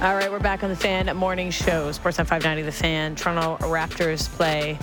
[0.00, 1.90] All right, we're back on the Fan Morning Show.
[1.90, 3.16] Sports on 590 The Fan.
[3.16, 4.78] Toronto Raptors play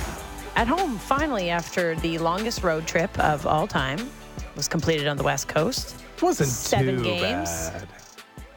[0.58, 4.10] at home finally after the longest road trip of all time
[4.58, 5.96] was completed on the West Coast.
[6.18, 7.70] It wasn't Seven too games.
[7.70, 7.88] bad.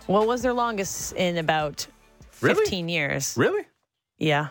[0.08, 1.86] Well, it was their longest in about
[2.40, 2.56] Really?
[2.56, 3.34] 15 years.
[3.36, 3.64] Really?
[4.18, 4.48] Yeah.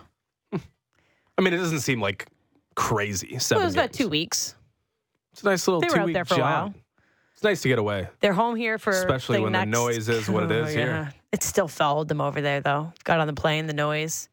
[0.53, 2.27] I mean, it doesn't seem like
[2.75, 3.29] crazy.
[3.31, 4.55] Well, Seven it was about two weeks.
[5.33, 6.73] It's a nice little They were out there for a while.
[7.33, 8.07] It's nice to get away.
[8.21, 11.13] They're home here for Especially when the noise is what it oh, is Oh, here.
[11.37, 12.93] It still followed them over there, though.
[13.03, 14.27] Got on the plane, the noise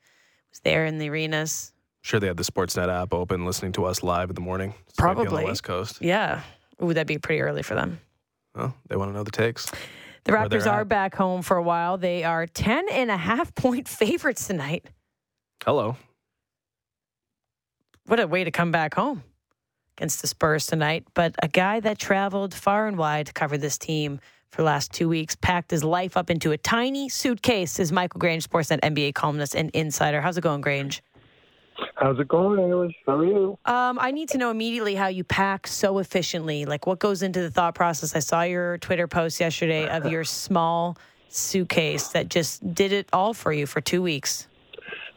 [0.51, 1.71] was there in the arenas.
[2.01, 4.71] Sure, they had the Sportsnet app open, listening to us live in the morning.
[4.71, 5.43] On Probably.
[5.43, 5.99] the West Coast.
[6.01, 6.41] Yeah.
[6.83, 8.01] Ooh, that'd be pretty early for them.
[8.55, 9.71] Well, they want to know the takes.
[10.25, 10.89] The Raptors are at.
[10.89, 11.99] back home for a while.
[11.99, 14.87] They are 10 and a half point favorites tonight.
[15.63, 15.99] Hello.
[18.07, 19.25] What a way to come back home
[19.99, 21.05] against the Spurs tonight.
[21.13, 24.21] But a guy that traveled far and wide to cover this team
[24.55, 28.21] for the last two weeks, packed his life up into a tiny suitcase, is Michael
[28.21, 30.21] Grange, Sportsnet NBA columnist and insider.
[30.21, 31.03] How's it going, Grange?
[31.97, 32.95] How's it going, Ailish?
[33.05, 33.59] How are you?
[33.65, 36.67] Um, I need to know immediately how you pack so efficiently.
[36.67, 38.15] Like, what goes into the thought process?
[38.15, 40.97] I saw your Twitter post yesterday of your small
[41.29, 44.47] suitcase that just did it all for you for two weeks.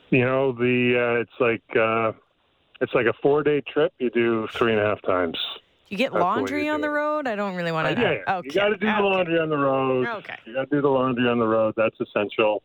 [0.09, 2.13] You know the uh, it's like uh,
[2.81, 3.93] it's like a four day trip.
[3.99, 5.37] You do three and a half times.
[5.89, 7.27] You get That's laundry you on the road?
[7.27, 7.99] I don't really want to.
[7.99, 8.35] Uh, yeah, yeah.
[8.37, 8.47] Okay.
[8.47, 10.07] you got to do the laundry on the road.
[10.07, 10.35] Okay.
[10.45, 11.73] You got to do the laundry on the road.
[11.77, 12.61] That's essential.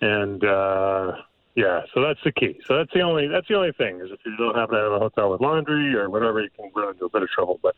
[0.00, 1.12] And uh,
[1.54, 2.58] yeah, so that's the key.
[2.66, 4.92] So that's the only that's the only thing is if you don't happen to have
[4.92, 7.60] a hotel with laundry or whatever, you can run into a bit of trouble.
[7.62, 7.76] But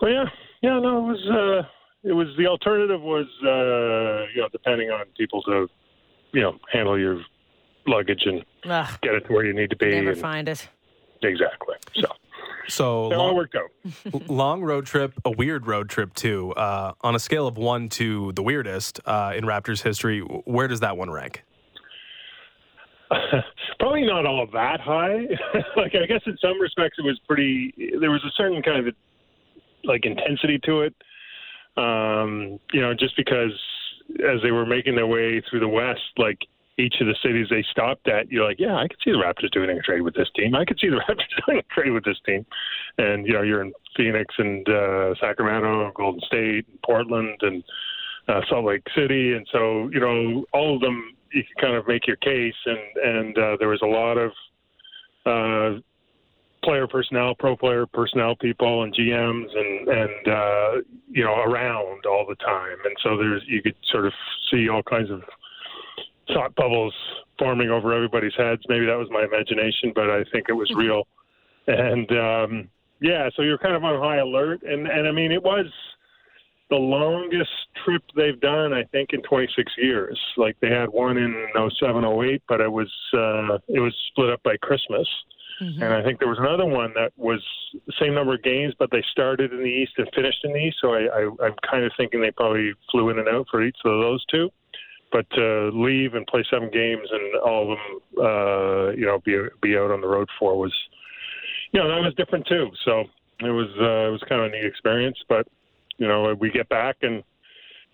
[0.00, 0.24] but yeah,
[0.62, 1.68] yeah, no, it was uh,
[2.08, 5.68] it was the alternative was uh, you know depending on people to
[6.32, 7.20] you know handle your
[7.86, 9.90] luggage and Ugh, get it to where you need to be.
[9.90, 10.68] never and- find it.
[11.22, 11.76] Exactly.
[11.94, 12.08] So
[12.68, 14.28] So it all long, worked out.
[14.28, 16.52] long road trip, a weird road trip too.
[16.52, 20.80] Uh, on a scale of one to the weirdest uh, in Raptors history, where does
[20.80, 21.44] that one rank?
[23.78, 25.26] Probably not all that high.
[25.76, 27.74] like I guess in some respects it was pretty.
[28.00, 28.94] There was a certain kind of
[29.84, 30.94] like intensity to it.
[31.76, 33.52] Um, you know, just because
[34.20, 36.38] as they were making their way through the West, like
[36.78, 39.50] each of the cities they stopped at, you're like, yeah, I could see the Raptors
[39.52, 40.54] doing a trade with this team.
[40.54, 42.44] I could see the Raptors doing a trade with this team.
[42.98, 47.62] And you know, you're in Phoenix and uh, Sacramento, Golden State, Portland, and
[48.28, 51.86] uh, Salt Lake City, and so you know, all of them you can kind of
[51.86, 54.30] make your case, and and uh, there was a lot of
[55.26, 55.80] uh,
[56.62, 60.70] player personnel, pro player personnel people, and GMs, and and uh,
[61.10, 64.12] you know around all the time, and so there's you could sort of
[64.50, 65.22] see all kinds of
[66.28, 66.94] thought bubbles
[67.38, 68.62] forming over everybody's heads.
[68.68, 71.06] Maybe that was my imagination, but I think it was real,
[71.66, 72.68] and um,
[73.00, 75.66] yeah, so you're kind of on high alert, and and I mean it was
[76.70, 77.50] the longest
[77.84, 80.18] trip they've done, I think, in 26 years.
[80.36, 81.46] Like they had one in
[81.78, 85.08] 07, 08, but it was uh, it was split up by Christmas,
[85.60, 87.42] and I think there was another one that was
[87.86, 90.58] the same number of games, but they started in the East and finished in the
[90.58, 90.78] East.
[90.80, 93.76] So I, I, I'm kind of thinking they probably flew in and out for each
[93.84, 94.50] of those two.
[95.14, 99.38] But to leave and play seven games and all of them, uh, you know, be
[99.62, 100.74] be out on the road for was,
[101.70, 102.66] you know, that was different too.
[102.84, 103.04] So
[103.38, 105.46] it was uh, it was kind of a neat experience, but
[105.98, 107.22] you know, we get back and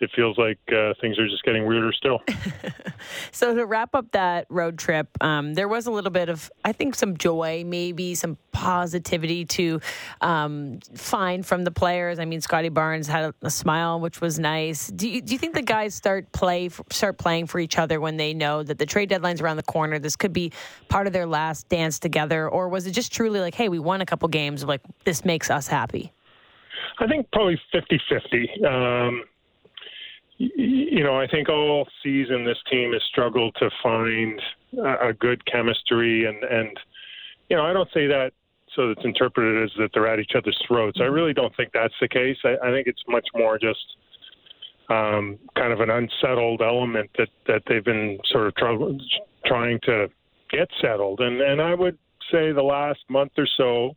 [0.00, 2.22] it feels like uh, things are just getting weirder still.
[3.32, 6.72] So to wrap up that road trip, um, there was a little bit of, I
[6.72, 9.80] think, some joy, maybe some positivity to
[10.20, 12.18] um, find from the players.
[12.18, 14.88] I mean, Scottie Barnes had a, a smile, which was nice.
[14.88, 18.16] Do you, do you think the guys start play start playing for each other when
[18.16, 19.98] they know that the trade deadline's around the corner?
[19.98, 20.52] This could be
[20.88, 24.00] part of their last dance together, or was it just truly like, hey, we won
[24.00, 26.12] a couple games, like this makes us happy?
[26.98, 28.64] I think probably 50 50.
[28.64, 29.24] Um,
[30.40, 34.40] you know, I think all season this team has struggled to find
[35.02, 36.80] a, good chemistry, and, and,
[37.50, 38.32] you know, I don't say that
[38.74, 40.98] so it's interpreted as that they're at each other's throats.
[41.00, 42.36] I really don't think that's the case.
[42.44, 43.84] I, I think it's much more just
[44.88, 49.04] um, kind of an unsettled element that, that they've been sort of tr-
[49.44, 50.08] trying to
[50.50, 51.20] get settled.
[51.20, 51.98] And, and I would
[52.30, 53.96] say the last month or so,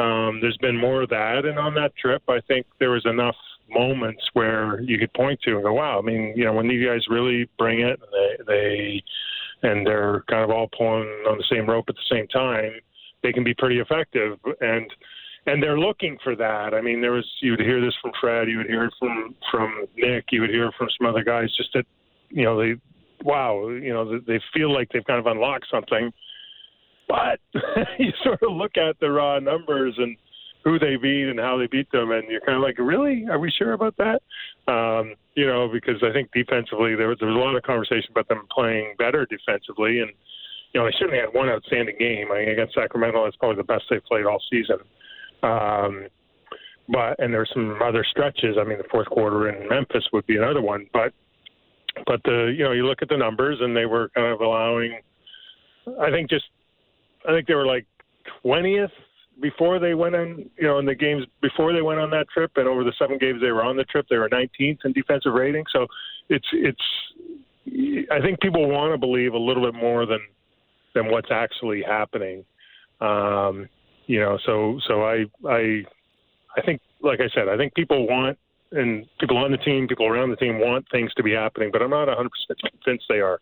[0.00, 3.36] um, there's been more of that, and on that trip, I think there was enough
[3.70, 6.84] moments where you could point to and go, "Wow!" I mean, you know, when these
[6.84, 11.68] guys really bring it, they, they and they're kind of all pulling on the same
[11.68, 12.72] rope at the same time,
[13.22, 14.38] they can be pretty effective.
[14.60, 14.90] And
[15.46, 16.74] and they're looking for that.
[16.74, 19.34] I mean, there was you would hear this from Fred, you would hear it from
[19.50, 21.54] from Nick, you would hear from some other guys.
[21.56, 21.84] Just that,
[22.28, 22.74] you know, they,
[23.24, 26.12] wow, you know, they feel like they've kind of unlocked something
[27.08, 27.40] but
[27.98, 30.16] you sort of look at the raw numbers and
[30.64, 33.26] who they beat and how they beat them, and you're kind of like, really?
[33.30, 34.20] Are we sure about that?
[34.70, 38.10] Um, you know, because I think defensively there was, there was a lot of conversation
[38.10, 40.10] about them playing better defensively, and
[40.72, 42.32] you know they certainly had one outstanding game.
[42.32, 44.78] I mean, against Sacramento, that's probably the best they've played all season.
[45.42, 46.08] Um,
[46.88, 48.56] but and there's some other stretches.
[48.60, 51.12] I mean, the fourth quarter in Memphis would be another one, but
[52.06, 55.00] but the you know you look at the numbers and they were kind of allowing.
[56.00, 56.44] I think just
[57.28, 57.86] I think they were like
[58.42, 58.90] twentieth
[59.40, 62.52] before they went on, you know, in the games before they went on that trip,
[62.56, 65.32] and over the seven games they were on the trip, they were 19th in defensive
[65.32, 65.64] rating.
[65.72, 65.86] So
[66.28, 66.82] it's it's.
[68.10, 70.20] I think people want to believe a little bit more than
[70.94, 72.44] than what's actually happening.
[73.00, 73.68] Um,
[74.06, 75.84] you know, so so I I
[76.56, 78.38] I think, like I said, I think people want
[78.72, 81.80] and people on the team, people around the team want things to be happening, but
[81.80, 82.28] I'm not 100%
[82.84, 83.40] convinced they are.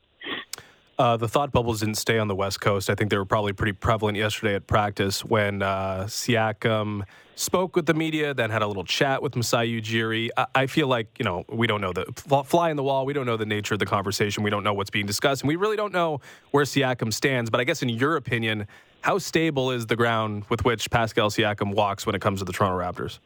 [0.99, 2.89] Uh, the thought bubbles didn't stay on the West Coast.
[2.89, 7.03] I think they were probably pretty prevalent yesterday at practice when uh, Siakam
[7.35, 10.31] spoke with the media, then had a little chat with Masai Ujiri.
[10.39, 12.07] I, I feel like, you know, we don't know the
[12.45, 13.05] fly in the wall.
[13.05, 14.43] We don't know the nature of the conversation.
[14.43, 15.43] We don't know what's being discussed.
[15.43, 16.21] And we really don't know
[16.51, 17.51] where Siakam stands.
[17.51, 18.67] But I guess, in your opinion,
[19.03, 22.53] how stable is the ground with which Pascal Siakam walks when it comes to the
[22.53, 23.19] Toronto Raptors?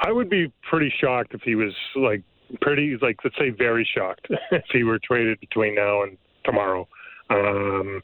[0.00, 2.22] I would be pretty shocked if he was like
[2.60, 6.88] pretty, like, let's say very shocked if he were traded between now and tomorrow.
[7.30, 8.02] Um,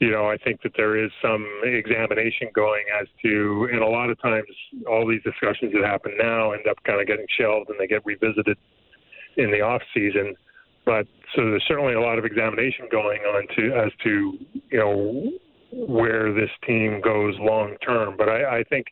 [0.00, 4.10] you know, I think that there is some examination going as to, and a lot
[4.10, 4.46] of times
[4.88, 8.04] all these discussions that happen now end up kind of getting shelved and they get
[8.04, 8.58] revisited
[9.36, 10.34] in the off season.
[10.84, 14.38] But so there's certainly a lot of examination going on to as to
[14.70, 15.32] you know
[15.72, 18.16] where this team goes long term.
[18.18, 18.86] But I, I think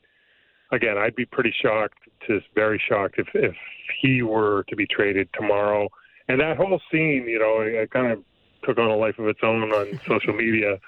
[0.73, 3.55] again, I'd be pretty shocked, to very shocked if if
[4.01, 5.89] he were to be traded tomorrow.
[6.29, 8.25] And that whole scene, you know, it kind of
[8.63, 10.79] took on a life of its own on social media,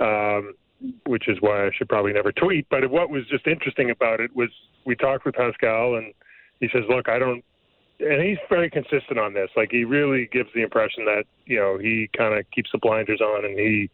[0.00, 0.54] um,
[1.06, 2.66] which is why I should probably never tweet.
[2.70, 4.50] But what was just interesting about it was
[4.84, 6.12] we talked with Pascal, and
[6.60, 7.44] he says, "Look, I don't."
[8.00, 9.50] And he's very consistent on this.
[9.56, 13.20] Like he really gives the impression that you know he kind of keeps the blinders
[13.20, 13.90] on, and he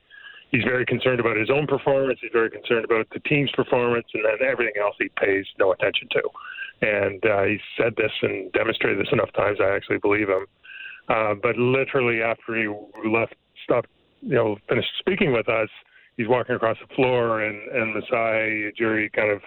[0.54, 2.18] he's very concerned about his own performance.
[2.22, 6.08] He's very concerned about the team's performance, and then everything else he pays no attention
[6.12, 6.22] to.
[6.82, 9.58] And uh, he's said this and demonstrated this enough times.
[9.60, 10.46] I actually believe him.
[11.08, 12.68] Uh, but literally after he
[13.08, 13.34] left,
[13.64, 13.88] stopped,
[14.22, 15.68] you know, finished speaking with us,
[16.16, 19.42] he's walking across the floor, and and Masai Ujiri kind of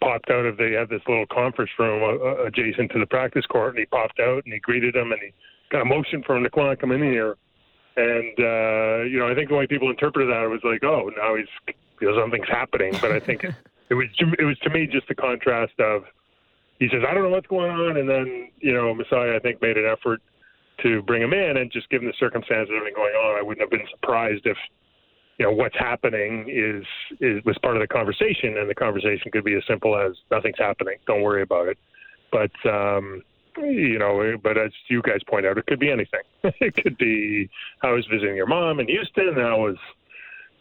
[0.00, 0.56] popped out of.
[0.56, 3.86] They had this little conference room uh, uh, adjacent to the practice court, and he
[3.86, 5.32] popped out and he greeted him, and he
[5.70, 7.36] got a motion for him to come on, come in here.
[7.96, 11.10] And uh, you know, I think the way people interpreted that it was like, oh,
[11.16, 12.94] now he's you know something's happening.
[13.00, 13.44] But I think
[13.90, 14.06] it was
[14.38, 16.04] it was to me just the contrast of
[16.78, 19.60] he says I don't know what's going on, and then you know Masai I think
[19.60, 20.22] made an effort
[20.82, 23.70] to bring him in, and just given the circumstances and going on, I wouldn't have
[23.70, 24.56] been surprised if
[25.38, 26.84] you know what's happening is
[27.20, 30.58] is was part of the conversation, and the conversation could be as simple as nothing's
[30.58, 31.78] happening, don't worry about it.
[32.30, 33.22] But um,
[33.56, 36.20] you know, but as you guys point out, it could be anything.
[36.42, 37.48] it could be
[37.80, 39.76] how was visiting your mom in Houston, how was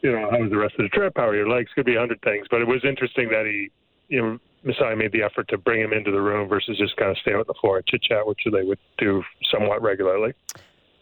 [0.02, 1.72] you know how was the rest of the trip, how are your legs?
[1.74, 2.48] Could be a hundred things.
[2.50, 3.69] But it was interesting that he
[4.10, 7.12] you know Masai made the effort to bring him into the room versus just kind
[7.12, 10.33] of stay on the floor and chit chat, which they would do somewhat regularly.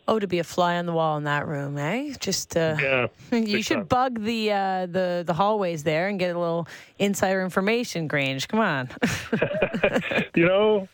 [0.07, 2.13] Oh, to be a fly on the wall in that room, eh?
[2.19, 3.85] Just uh, yeah, you should time.
[3.85, 6.67] bug the uh, the the hallways there and get a little
[6.99, 8.47] insider information, Grange.
[8.47, 8.89] Come on.
[10.35, 10.87] you know,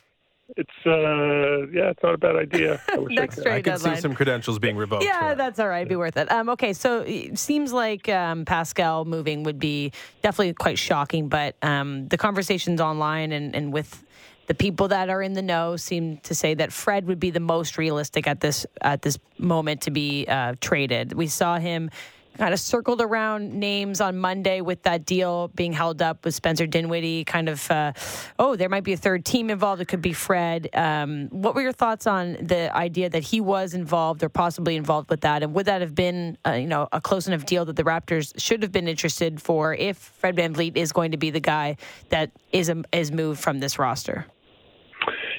[0.58, 2.82] it's uh, yeah, it's not a bad idea.
[2.90, 5.04] I, Next I, I can see some credentials being revoked.
[5.04, 5.88] Yeah, that's all right.
[5.88, 6.32] Be worth it.
[6.32, 9.92] Um, okay, so it seems like um, Pascal moving would be
[10.22, 14.04] definitely quite shocking, but um, the conversations online and, and with
[14.48, 17.40] the people that are in the know seem to say that Fred would be the
[17.40, 21.14] most realistic at this at this moment to be uh, traded.
[21.14, 21.90] We saw him
[22.38, 26.66] kind of circled around names on Monday with that deal being held up with Spencer
[26.66, 27.24] Dinwiddie.
[27.26, 27.94] Kind of, uh,
[28.40, 29.82] oh, there might be a third team involved.
[29.82, 30.70] It could be Fred.
[30.74, 35.10] Um, what were your thoughts on the idea that he was involved or possibly involved
[35.10, 35.44] with that?
[35.44, 38.34] And would that have been, uh, you know, a close enough deal that the Raptors
[38.40, 41.78] should have been interested for if Fred VanVleet is going to be the guy
[42.10, 44.26] that is a, is moved from this roster?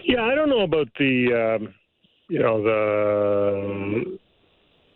[0.05, 1.75] Yeah, I don't know about the, um,
[2.29, 4.19] you know, the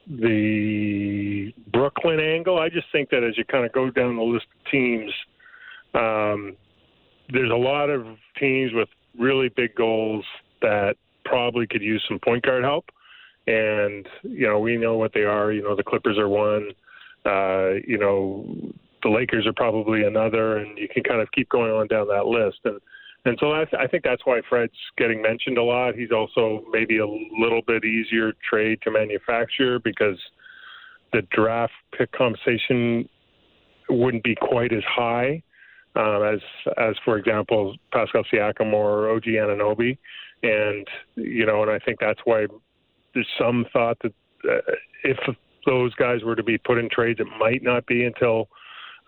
[0.09, 2.59] the Brooklyn angle.
[2.59, 5.13] I just think that as you kind of go down the list of teams,
[5.95, 6.57] um,
[7.33, 8.07] there's a lot of
[8.39, 10.25] teams with really big goals
[10.63, 12.87] that probably could use some point guard help.
[13.49, 15.53] And, you know, we know what they are.
[15.53, 16.71] You know, the Clippers are one.
[17.25, 18.45] Uh, you know,
[19.03, 20.59] the Lakers are probably another.
[20.59, 22.59] And you can kind of keep going on down that list.
[22.65, 22.81] And,
[23.27, 25.97] and so that's, I think that's why Fred's getting mentioned a lot.
[25.97, 30.19] He's also maybe a little bit easier trade to manufacture because
[31.13, 33.09] the draft pick compensation
[33.89, 35.43] wouldn't be quite as high.
[35.97, 36.41] um, as
[36.77, 39.99] as for example Pascal Siakam or OG Anunoby,
[40.43, 42.47] and you know, and I think that's why
[43.15, 44.13] there's some thought that
[44.49, 45.19] uh, if
[45.65, 48.49] those guys were to be put in trades, it might not be until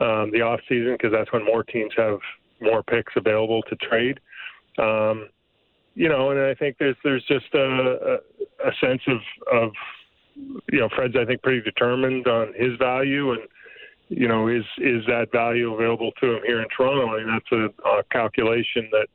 [0.00, 2.18] um, the off season because that's when more teams have
[2.60, 4.20] more picks available to trade.
[4.78, 5.28] Um,
[5.94, 9.18] you know, and I think there's there's just a, a, a sense of
[9.52, 9.72] of
[10.70, 13.40] you know Fred's I think pretty determined on his value and
[14.08, 17.08] you know is is that value available to him here in Toronto?
[17.08, 19.08] I mean that's a, a calculation that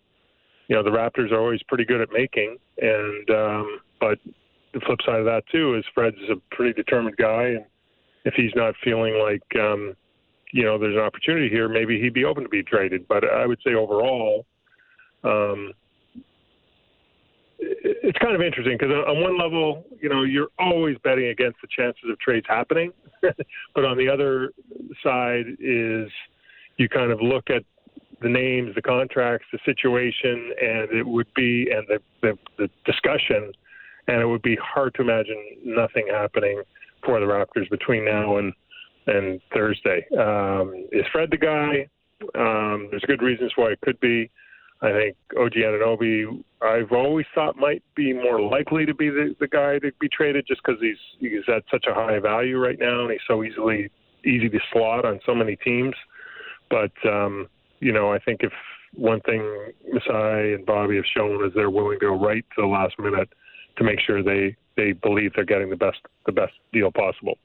[0.67, 4.19] you know the Raptors are always pretty good at making, and um, but
[4.73, 7.65] the flip side of that too is Fred's a pretty determined guy, and
[8.25, 9.95] if he's not feeling like um,
[10.53, 13.07] you know there's an opportunity here, maybe he'd be open to be traded.
[13.07, 14.45] But I would say overall,
[15.23, 15.73] um,
[17.59, 21.67] it's kind of interesting because on one level, you know, you're always betting against the
[21.75, 22.91] chances of trades happening,
[23.75, 24.51] but on the other
[25.03, 26.07] side is
[26.77, 27.63] you kind of look at
[28.21, 33.51] the names, the contracts, the situation, and it would be and the, the, the discussion,
[34.07, 36.61] and it would be hard to imagine nothing happening
[37.03, 38.53] for the Raptors between now and
[39.07, 40.05] and Thursday.
[40.17, 41.87] Um, is Fred the guy?
[42.35, 44.29] Um, there's good reasons why it could be.
[44.81, 49.47] I think OG Anunoby, I've always thought might be more likely to be the, the
[49.47, 53.03] guy to be traded just because he's he's at such a high value right now
[53.03, 53.89] and he's so easily
[54.25, 55.95] easy to slot on so many teams.
[56.69, 57.47] But um,
[57.79, 58.51] you know, I think if
[58.93, 62.67] one thing Masai and Bobby have shown is they're willing to go right to the
[62.67, 63.29] last minute
[63.77, 67.37] to make sure they they believe they're getting the best the best deal possible.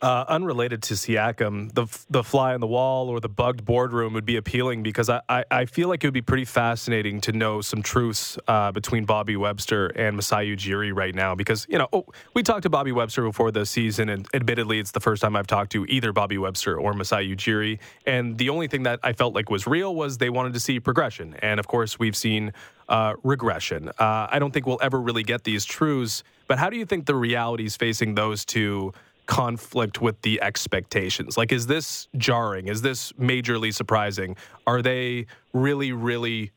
[0.00, 4.24] Uh, unrelated to Siakam, the the fly on the wall or the bugged boardroom would
[4.24, 7.60] be appealing because I, I, I feel like it would be pretty fascinating to know
[7.62, 11.34] some truths uh, between Bobby Webster and Masai Ujiri right now.
[11.34, 14.92] Because you know oh, we talked to Bobby Webster before the season, and admittedly, it's
[14.92, 17.80] the first time I've talked to either Bobby Webster or Masai Ujiri.
[18.06, 20.78] And the only thing that I felt like was real was they wanted to see
[20.78, 22.52] progression, and of course, we've seen
[22.88, 23.88] uh, regression.
[23.98, 26.22] Uh, I don't think we'll ever really get these truths.
[26.46, 28.94] But how do you think the realities facing those two?
[29.28, 31.36] Conflict with the expectations?
[31.36, 32.66] Like, is this jarring?
[32.66, 34.36] Is this majorly surprising?
[34.66, 36.50] Are they really, really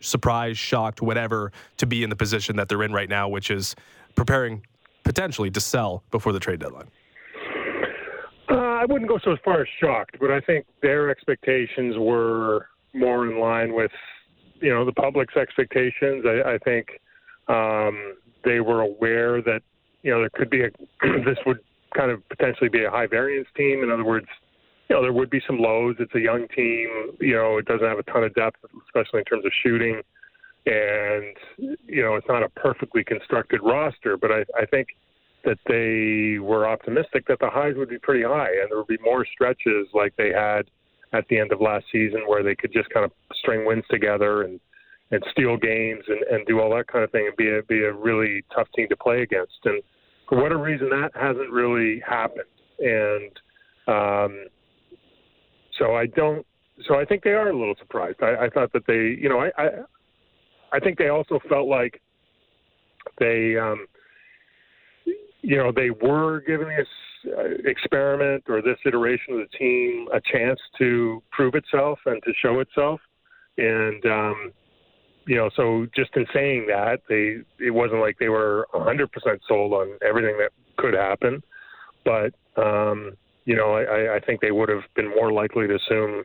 [0.00, 3.74] surprised, shocked, whatever, to be in the position that they're in right now, which is
[4.14, 4.64] preparing
[5.04, 6.88] potentially to sell before the trade deadline?
[8.50, 13.26] Uh, I wouldn't go so far as shocked, but I think their expectations were more
[13.26, 13.90] in line with,
[14.60, 16.24] you know, the public's expectations.
[16.26, 16.88] I, I think
[17.48, 19.62] um, they were aware that,
[20.02, 20.68] you know, there could be a
[21.24, 21.60] this would
[21.96, 23.82] kind of potentially be a high variance team.
[23.82, 24.26] In other words,
[24.88, 25.96] you know, there would be some lows.
[25.98, 26.88] It's a young team.
[27.20, 30.00] You know, it doesn't have a ton of depth, especially in terms of shooting.
[30.66, 31.36] And,
[31.86, 34.88] you know, it's not a perfectly constructed roster, but I, I think
[35.44, 38.98] that they were optimistic that the highs would be pretty high and there would be
[39.02, 40.62] more stretches like they had
[41.12, 44.42] at the end of last season where they could just kind of string wins together
[44.42, 44.60] and,
[45.10, 47.82] and steal games and, and do all that kind of thing and be a, be
[47.84, 49.58] a really tough team to play against.
[49.64, 49.82] And,
[50.28, 52.44] for whatever reason, that hasn't really happened.
[52.78, 53.30] And
[53.86, 54.46] um,
[55.78, 56.44] so I don't.
[56.86, 58.18] So I think they are a little surprised.
[58.22, 59.68] I, I thought that they, you know, I, I,
[60.72, 62.00] I think they also felt like
[63.18, 63.86] they, um,
[65.42, 66.86] you know, they were giving this
[67.36, 72.32] uh, experiment or this iteration of the team a chance to prove itself and to
[72.40, 73.00] show itself.
[73.56, 74.52] And um,
[75.28, 79.08] you know, so just in saying that, they it wasn't like they were 100%
[79.46, 81.42] sold on everything that could happen,
[82.02, 83.12] but um,
[83.44, 86.24] you know, I, I think they would have been more likely to assume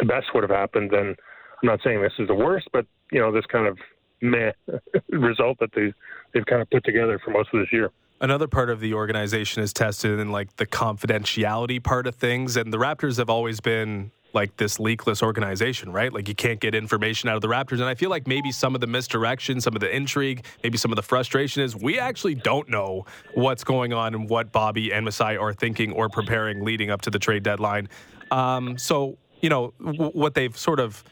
[0.00, 1.14] the best would have happened than.
[1.62, 3.78] I'm not saying this is the worst, but you know, this kind of
[4.20, 4.50] meh
[5.08, 5.94] result that they
[6.34, 7.90] they've kind of put together for most of this year.
[8.20, 12.72] Another part of the organization is tested in like the confidentiality part of things, and
[12.72, 16.12] the Raptors have always been like this leakless organization, right?
[16.12, 17.80] Like you can't get information out of the Raptors.
[17.80, 20.92] And I feel like maybe some of the misdirection, some of the intrigue, maybe some
[20.92, 25.04] of the frustration is we actually don't know what's going on and what Bobby and
[25.04, 27.88] Masai are thinking or preparing leading up to the trade deadline.
[28.30, 31.04] Um, so, you know, w- what they've sort of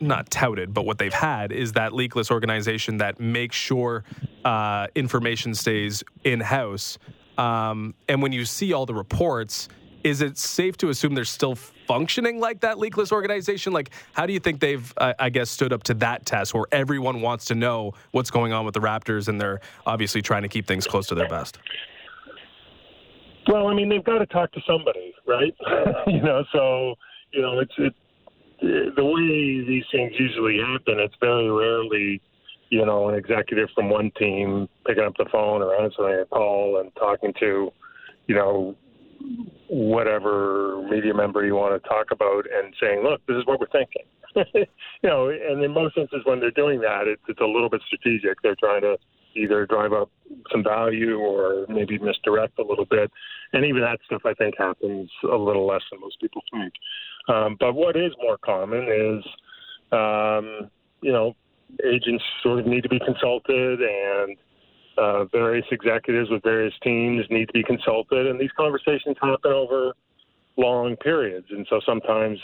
[0.00, 4.04] not touted, but what they've had is that leakless organization that makes sure
[4.44, 6.98] uh, information stays in house.
[7.38, 9.68] Um, and when you see all the reports,
[10.06, 13.72] is it safe to assume they're still functioning like that leakless organization?
[13.72, 16.66] Like, how do you think they've, uh, I guess, stood up to that test where
[16.70, 20.48] everyone wants to know what's going on with the Raptors and they're obviously trying to
[20.48, 21.58] keep things close to their best?
[23.48, 25.54] Well, I mean, they've got to talk to somebody, right?
[26.06, 26.94] you know, so
[27.32, 27.92] you know, it's it
[28.60, 31.00] the way these things usually happen.
[31.00, 32.22] It's very rarely,
[32.70, 36.80] you know, an executive from one team picking up the phone or answering a call
[36.80, 37.70] and talking to,
[38.28, 38.76] you know,
[39.68, 43.66] whatever media member you want to talk about and saying, look, this is what we're
[43.68, 44.04] thinking.
[44.54, 47.80] you know, and in most instances when they're doing that, it's, it's a little bit
[47.86, 48.40] strategic.
[48.42, 48.96] They're trying to
[49.34, 50.10] either drive up
[50.50, 53.10] some value or maybe misdirect a little bit.
[53.52, 56.72] And even that stuff, I think, happens a little less than most people think.
[57.28, 59.24] Um, but what is more common is,
[59.92, 60.70] um,
[61.02, 61.34] you know,
[61.84, 64.36] agents sort of need to be consulted and
[64.98, 69.94] uh, various executives with various teams need to be consulted, and these conversations happen over
[70.56, 71.46] long periods.
[71.50, 72.38] And so sometimes,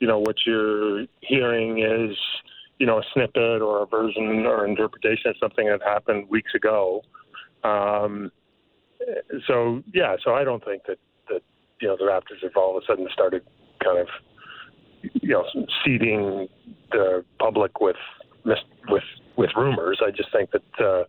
[0.00, 2.16] you know, what you're hearing is,
[2.78, 7.02] you know, a snippet or a version or interpretation of something that happened weeks ago.
[7.62, 8.30] Um,
[9.46, 10.98] so yeah, so I don't think that
[11.28, 11.42] that
[11.80, 13.42] you know the Raptors have all of a sudden started
[13.82, 14.08] kind of
[15.02, 15.44] you know
[15.84, 16.48] seeding
[16.90, 17.96] the public with
[18.44, 19.02] with
[19.36, 20.00] with rumors.
[20.04, 21.04] I just think that uh,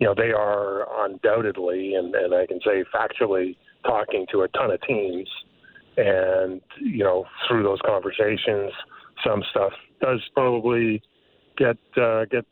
[0.00, 4.70] you know they are undoubtedly, and, and I can say factually, talking to a ton
[4.70, 5.28] of teams,
[5.96, 8.72] and you know through those conversations,
[9.24, 11.02] some stuff does probably
[11.56, 12.46] get uh, get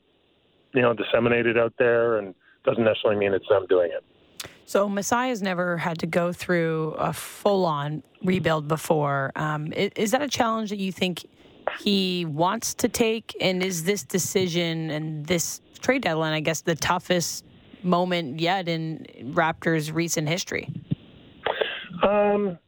[0.75, 4.05] you know disseminated out there, and doesn't necessarily mean it's them doing it.
[4.67, 9.33] So Masai has never had to go through a full-on rebuild before.
[9.35, 11.25] Um, is, is, that a challenge that you think
[11.81, 13.37] he wants to take?
[13.41, 17.45] And is this decision and this trade deadline, I guess, the toughest
[17.83, 20.69] moment yet in Raptors' recent history?
[22.03, 22.59] Um,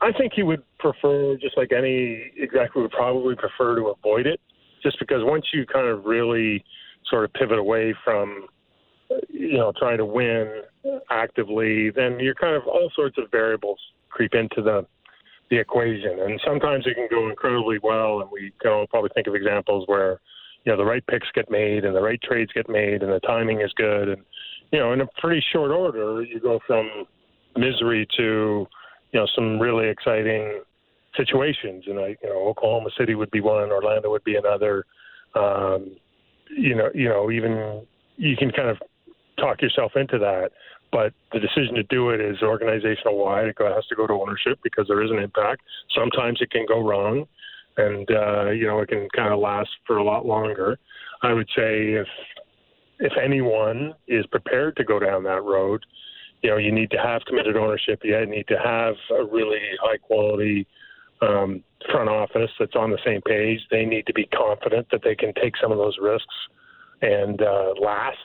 [0.00, 4.40] I think he would prefer, just like any executive would probably prefer to avoid it,
[4.82, 6.64] just because once you kind of really
[7.08, 8.46] sort of pivot away from,
[9.30, 10.62] you know, trying to win
[11.10, 13.78] actively, then you're kind of all sorts of variables
[14.10, 14.86] creep into the
[15.50, 19.26] the equation, and sometimes it can go incredibly well, and we can all probably think
[19.26, 20.20] of examples where
[20.64, 23.20] you know the right picks get made and the right trades get made and the
[23.20, 24.08] timing is good.
[24.08, 24.22] And
[24.72, 26.88] you know in a pretty short order you go from
[27.56, 28.66] misery to
[29.12, 30.62] you know some really exciting
[31.16, 31.84] situations.
[31.86, 34.84] And I you know Oklahoma City would be one Orlando would be another.
[35.34, 35.96] Um,
[36.56, 38.78] you know you know even you can kind of
[39.38, 40.50] talk yourself into that
[40.92, 44.58] but the decision to do it is organizational wide it has to go to ownership
[44.62, 45.62] because there is an impact
[45.94, 47.26] sometimes it can go wrong
[47.76, 50.78] and uh, you know it can kind of last for a lot longer.
[51.22, 52.06] I would say if
[53.00, 55.84] if anyone is prepared to go down that road,
[56.42, 58.00] you know you need to have committed ownership.
[58.04, 60.66] You need to have a really high quality
[61.22, 63.60] um, front office that's on the same page.
[63.70, 66.34] They need to be confident that they can take some of those risks
[67.02, 68.16] and uh, last,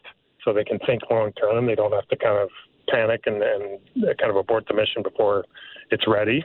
[0.44, 1.66] so they can think long term.
[1.66, 2.50] They don't have to kind of
[2.90, 3.80] panic and, and
[4.18, 5.46] kind of abort the mission before
[5.92, 6.44] it's ready.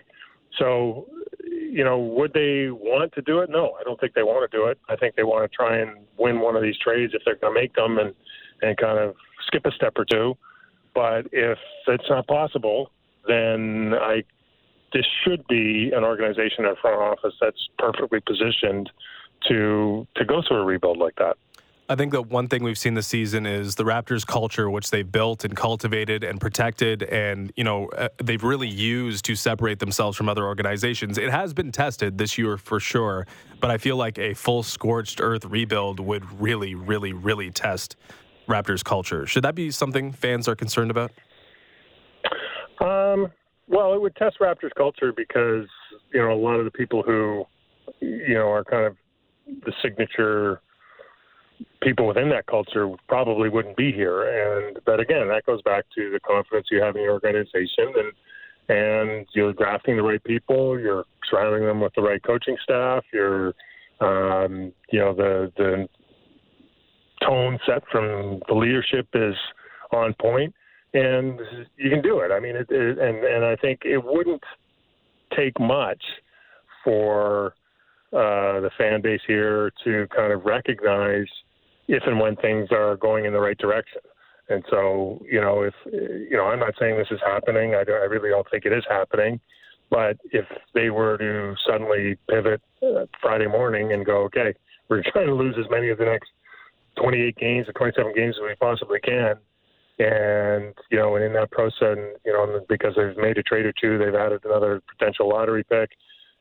[0.58, 1.06] So
[1.74, 3.50] you know, would they want to do it?
[3.50, 4.78] No, I don't think they want to do it.
[4.88, 7.52] I think they want to try and win one of these trades if they're going
[7.52, 8.14] to make them and
[8.62, 10.36] and kind of skip a step or two.
[10.94, 12.90] But if it's not possible,
[13.26, 14.22] then I
[14.92, 18.90] this should be an organization in front office that's perfectly positioned
[19.48, 21.36] to to go through a rebuild like that.
[21.86, 25.10] I think that one thing we've seen this season is the Raptors culture, which they've
[25.10, 30.16] built and cultivated and protected, and you know uh, they've really used to separate themselves
[30.16, 31.18] from other organizations.
[31.18, 33.26] It has been tested this year for sure,
[33.60, 37.96] but I feel like a full scorched earth rebuild would really, really, really test
[38.48, 39.26] Raptors culture.
[39.26, 41.12] Should that be something fans are concerned about?
[42.80, 43.30] Um,
[43.68, 45.66] well, it would test Raptors culture because
[46.14, 47.44] you know a lot of the people who
[48.00, 48.96] you know are kind of
[49.66, 50.62] the signature
[51.82, 54.24] people within that culture probably wouldn't be here.
[54.24, 58.12] And but again, that goes back to the confidence you have in your organization and
[58.66, 63.54] and you're drafting the right people, you're surrounding them with the right coaching staff, you're
[64.00, 65.88] um, you know the the
[67.22, 69.34] tone set from the leadership is
[69.92, 70.54] on point,
[70.94, 71.40] and
[71.76, 72.30] you can do it.
[72.32, 74.42] I mean, it, it, and and I think it wouldn't
[75.36, 76.02] take much
[76.82, 77.54] for
[78.12, 81.26] uh, the fan base here to kind of recognize
[81.88, 84.00] if and when things are going in the right direction.
[84.48, 87.74] And so, you know, if you know, I'm not saying this is happening.
[87.74, 89.40] I, do- I really don't think it is happening.
[89.90, 90.44] But if
[90.74, 94.54] they were to suddenly pivot uh, Friday morning and go, okay,
[94.88, 96.30] we're trying to lose as many of the next
[97.00, 99.36] 28 games or 27 games as we possibly can,
[99.98, 103.72] and you know, and in that process, you know, because they've made a trade or
[103.80, 105.90] two, they've added another potential lottery pick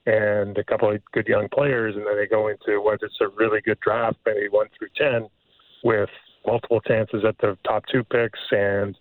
[0.06, 3.28] and a couple of good young players, and then they go into what is a
[3.30, 5.30] really good draft, maybe one through ten,
[5.84, 6.10] with
[6.46, 8.98] multiple chances at the top two picks, and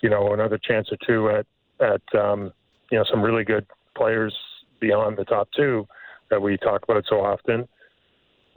[0.00, 1.46] you know another chance or two at
[1.80, 2.52] at um,
[2.90, 4.34] you know some really good players
[4.80, 5.86] beyond the top two
[6.30, 7.66] that we talk about so often.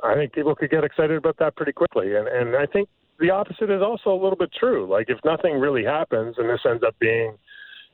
[0.04, 3.32] I think people could get excited about that pretty quickly, and and I think the
[3.32, 4.88] opposite is also a little bit true.
[4.88, 7.36] Like if nothing really happens, and this ends up being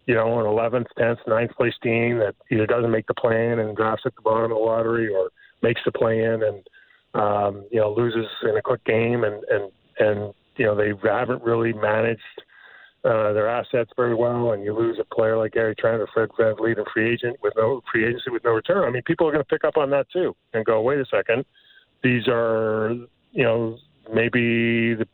[0.05, 3.59] you know, an 11th, 10th, 9th place team that either doesn't make the play in
[3.59, 5.29] and drafts at the bottom of the lottery or
[5.61, 6.67] makes the play in and,
[7.13, 11.41] um, you know, loses in a quick game and, and, and, you know, they haven't
[11.41, 12.21] really managed
[13.05, 16.29] uh, their assets very well and you lose a player like Gary Trent or Fred
[16.37, 18.87] VanVleet, a free agent with no free agency with no return.
[18.87, 21.05] I mean, people are going to pick up on that too and go, wait a
[21.05, 21.45] second,
[22.03, 22.91] these are,
[23.31, 23.77] you know,
[24.13, 25.07] maybe the,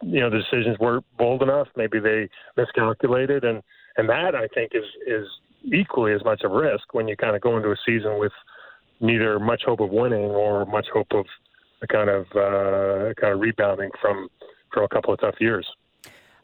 [0.00, 1.68] you know, the decisions weren't bold enough.
[1.76, 3.62] Maybe they miscalculated and,
[3.96, 5.26] and that I think is is
[5.64, 8.32] equally as much of a risk when you kind of go into a season with
[9.00, 11.26] neither much hope of winning or much hope of
[11.88, 14.28] kind of uh, kind of rebounding from
[14.72, 15.66] from a couple of tough years.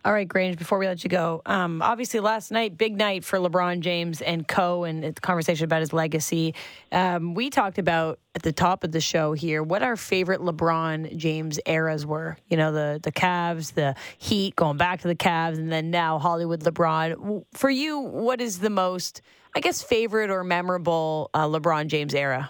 [0.05, 3.41] All right, Grange, before we let you go, um, obviously last night, big night for
[3.41, 6.55] LeBron James and co and the conversation about his legacy.
[6.93, 11.17] Um, we talked about at the top of the show here what our favorite LeBron
[11.17, 12.37] James eras were.
[12.47, 16.21] You know, the, the Cavs, the Heat, going back to the Cavs, and then now
[16.21, 17.45] Hollywood LeBron.
[17.55, 19.21] For you, what is the most,
[19.57, 22.49] I guess, favorite or memorable uh, LeBron James era?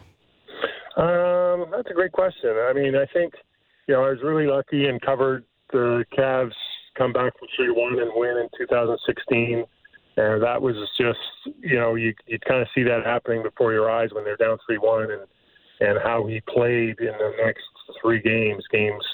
[0.99, 2.51] Um, that's a great question.
[2.51, 3.33] I mean, I think,
[3.87, 6.53] you know, I was really lucky and covered the Cavs
[6.99, 9.65] come back from 3 1 and win in 2016.
[10.17, 13.89] And that was just, you know, you you kind of see that happening before your
[13.91, 15.23] eyes when they're down 3 1 and,
[15.81, 17.63] and how he played in the next
[18.03, 19.05] three games, games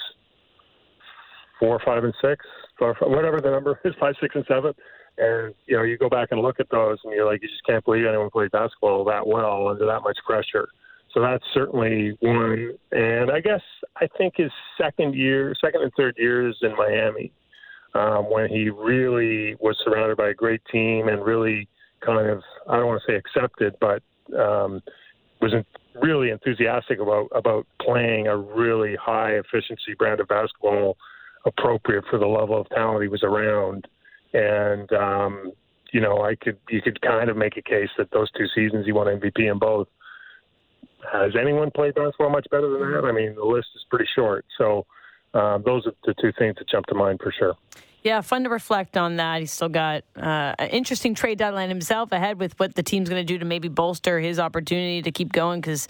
[1.59, 2.45] four, five, and six,
[2.79, 4.73] whatever the number is, five, six, and seven.
[5.17, 7.65] And, you know, you go back and look at those and you're like, you just
[7.65, 10.67] can't believe anyone played basketball that well under that much pressure.
[11.13, 12.73] So that's certainly one.
[12.91, 13.61] And I guess
[13.95, 17.31] I think his second year, second and third years in Miami,
[17.95, 21.67] um, when he really was surrounded by a great team and really
[22.05, 24.03] kind of I don't want to say accepted, but
[24.37, 24.81] um,
[25.41, 25.53] was
[26.01, 30.97] really enthusiastic about about playing a really high efficiency brand of basketball
[31.45, 33.87] appropriate for the level of talent he was around.
[34.33, 35.51] And um,
[35.93, 38.85] you know, I could you could kind of make a case that those two seasons
[38.85, 39.87] he won MVP in both.
[41.13, 43.05] Has anyone played basketball much better than that?
[43.05, 44.43] I mean, the list is pretty short.
[44.57, 44.85] So
[45.35, 47.55] uh, those are the two things that jump to mind for sure.
[48.03, 49.39] Yeah, fun to reflect on that.
[49.39, 53.19] He's still got uh, an interesting trade deadline himself ahead with what the team's going
[53.19, 55.87] to do to maybe bolster his opportunity to keep going because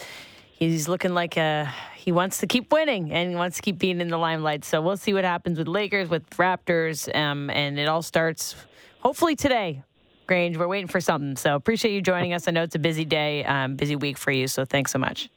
[0.54, 4.00] he's looking like a, he wants to keep winning and he wants to keep being
[4.00, 4.64] in the limelight.
[4.64, 8.56] So we'll see what happens with Lakers, with Raptors, um, and it all starts
[9.00, 9.84] hopefully today.
[10.26, 11.36] Grange, we're waiting for something.
[11.36, 12.48] So appreciate you joining us.
[12.48, 14.48] I know it's a busy day, um, busy week for you.
[14.48, 15.30] So thanks so much.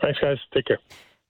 [0.00, 0.36] Thanks, guys.
[0.52, 0.78] Take care.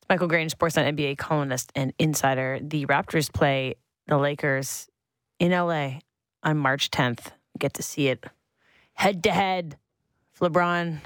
[0.09, 2.59] Michael Grange, Sportsnet NBA columnist and insider.
[2.62, 3.75] The Raptors play
[4.07, 4.88] the Lakers
[5.38, 6.01] in LA
[6.42, 7.33] on March 10th.
[7.59, 8.25] Get to see it
[8.99, 9.77] head to head.
[10.35, 10.99] If LeBron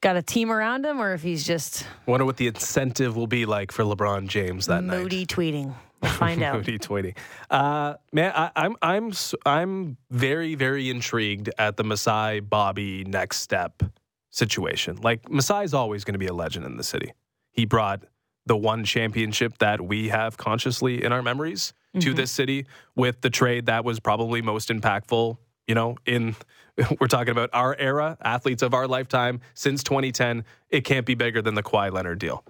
[0.00, 1.86] got a team around him or if he's just.
[2.06, 5.02] Wonder what the incentive will be like for LeBron James that moody night.
[5.02, 5.74] Moody tweeting.
[6.02, 6.56] We'll find out.
[6.56, 7.16] moody tweeting.
[7.50, 9.12] Uh, man, I, I'm I'm
[9.46, 13.82] I'm very very intrigued at the Masai Bobby next step
[14.30, 14.96] situation.
[14.96, 17.12] Like Masai is always going to be a legend in the city.
[17.58, 18.04] He brought
[18.46, 21.98] the one championship that we have consciously in our memories mm-hmm.
[21.98, 26.36] to this city with the trade that was probably most impactful, you know, in
[27.00, 30.44] we're talking about our era, athletes of our lifetime since 2010.
[30.70, 32.44] It can't be bigger than the Kawhi Leonard deal.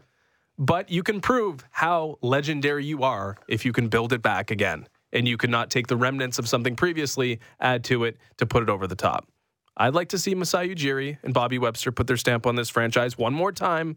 [0.58, 4.86] But you can prove how legendary you are if you can build it back again.
[5.14, 8.68] And you cannot take the remnants of something previously, add to it to put it
[8.68, 9.26] over the top.
[9.74, 13.16] I'd like to see Masai Ujiri and Bobby Webster put their stamp on this franchise
[13.16, 13.96] one more time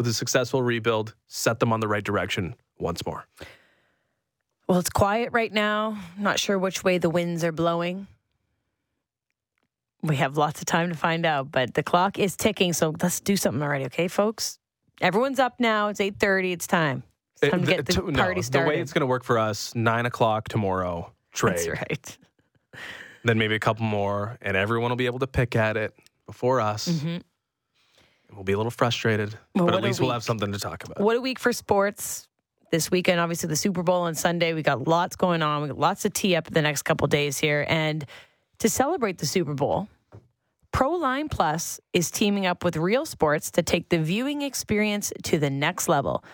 [0.00, 3.26] with a successful rebuild, set them on the right direction once more.
[4.66, 5.98] Well, it's quiet right now.
[6.16, 8.06] Not sure which way the winds are blowing.
[10.00, 13.20] We have lots of time to find out, but the clock is ticking, so let's
[13.20, 14.58] do something already, okay, folks?
[15.02, 15.88] Everyone's up now.
[15.88, 16.52] It's eight thirty.
[16.52, 17.02] It's time.
[17.42, 18.52] It's time it, to get the, party no, started.
[18.52, 21.12] The way it's going to work for us, nine o'clock tomorrow.
[21.32, 21.58] Trade.
[21.58, 22.18] That's right.
[23.22, 26.62] Then maybe a couple more, and everyone will be able to pick at it before
[26.62, 26.88] us.
[26.88, 27.18] Mm-hmm.
[28.32, 31.00] We'll be a little frustrated, well, but at least we'll have something to talk about.
[31.00, 32.28] What a week for sports
[32.70, 33.20] this weekend.
[33.20, 34.54] Obviously, the Super Bowl on Sunday.
[34.54, 35.62] We got lots going on.
[35.62, 37.66] We got lots of tee up the next couple days here.
[37.68, 38.04] And
[38.58, 39.88] to celebrate the Super Bowl,
[40.72, 45.50] Proline Plus is teaming up with Real Sports to take the viewing experience to the
[45.50, 46.24] next level.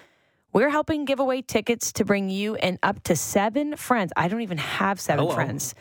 [0.52, 4.12] We're helping give away tickets to bring you and up to seven friends.
[4.16, 5.34] I don't even have seven Hello.
[5.34, 5.74] friends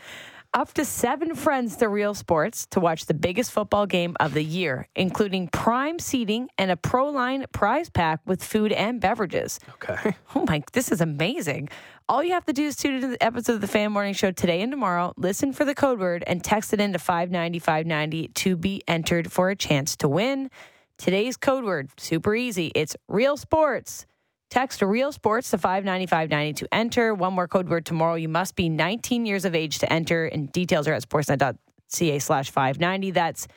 [0.54, 4.42] up to seven friends to Real Sports to watch the biggest football game of the
[4.42, 9.60] year, including prime seating and a Proline prize pack with food and beverages.
[9.74, 10.16] Okay.
[10.34, 11.70] Oh my, this is amazing.
[12.08, 14.30] All you have to do is tune into the episode of the Fan Morning Show
[14.30, 18.56] today and tomorrow, listen for the code word, and text it into 590 590 to
[18.56, 20.50] be entered for a chance to win.
[20.98, 22.70] Today's code word, super easy.
[22.74, 24.06] It's Real Sports.
[24.50, 27.14] Text Real Sports to 59590 to enter.
[27.14, 28.14] One more code word tomorrow.
[28.14, 32.50] You must be 19 years of age to enter, and details are at sportsnet.ca slash
[32.50, 33.10] 590.
[33.10, 33.48] That's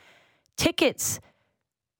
[0.57, 1.19] tickets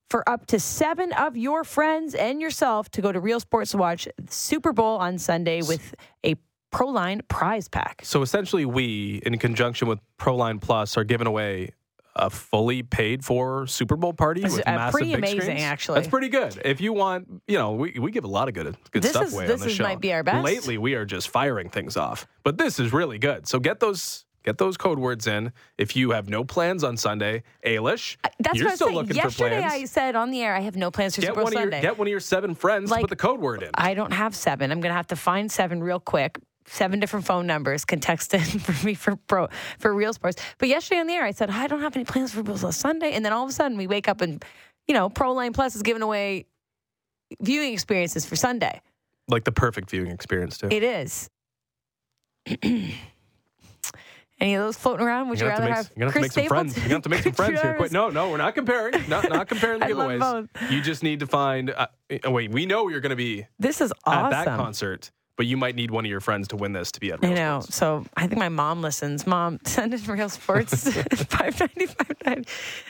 [0.09, 3.77] for up to seven of your friends and yourself to go to Real Sports to
[3.77, 5.93] watch Super Bowl on Sunday with
[6.25, 6.35] a
[6.71, 8.01] Proline prize pack.
[8.03, 11.71] So essentially, we, in conjunction with Proline Plus, are giving away
[12.15, 15.61] a fully paid for Super Bowl party It's, with uh, massive pretty big amazing, screens.
[15.61, 15.95] actually.
[15.95, 16.61] That's pretty good.
[16.65, 19.27] If you want, you know, we, we give a lot of good good This stuff
[19.27, 19.83] is- away this on the is- show.
[19.83, 20.43] might be our best.
[20.43, 23.47] Lately, we are just firing things off, but this is really good.
[23.47, 24.25] So get those.
[24.41, 25.51] Get those code words in.
[25.77, 28.95] If you have no plans on Sunday, Ailish, That's you're what I still saying.
[28.97, 29.73] looking Yesterday, for plans.
[29.73, 31.63] I said on the air, I have no plans for get Super Bowl of your
[31.63, 31.81] Sunday.
[31.81, 33.71] get one of your seven friends Like, to put the code word in.
[33.73, 34.71] I don't have seven.
[34.71, 36.39] I'm going to have to find seven real quick.
[36.71, 39.47] Seven different phone numbers can text in for me for pro
[39.79, 40.41] for real sports.
[40.59, 42.79] But yesterday on the air, I said I don't have any plans for Bills last
[42.79, 44.43] Sunday, and then all of a sudden we wake up and
[44.87, 46.45] you know Proline Plus is giving away
[47.41, 48.81] viewing experiences for Sunday.
[49.27, 50.67] like the perfect viewing experience too.
[50.71, 51.29] It is.
[54.41, 55.27] Any of those floating around?
[55.29, 56.69] Would you gonna rather have make, have to Chris make some.
[56.69, 56.73] Stapleton?
[56.75, 57.73] You're gonna have to make some friends here.
[57.75, 58.93] Quick, no, no, we're not comparing.
[59.09, 60.47] Not not comparing the giveaways.
[60.71, 61.71] You just need to find.
[61.71, 61.87] Uh,
[62.25, 64.29] uh, wait, we know you're going to be This is at awesome.
[64.31, 67.13] that concert, but you might need one of your friends to win this to be
[67.13, 67.23] at.
[67.23, 67.59] I Real know.
[67.61, 67.77] Sports.
[67.77, 69.25] So I think my mom listens.
[69.25, 70.91] Mom, send in real sports
[71.29, 72.49] five ninety five ninety.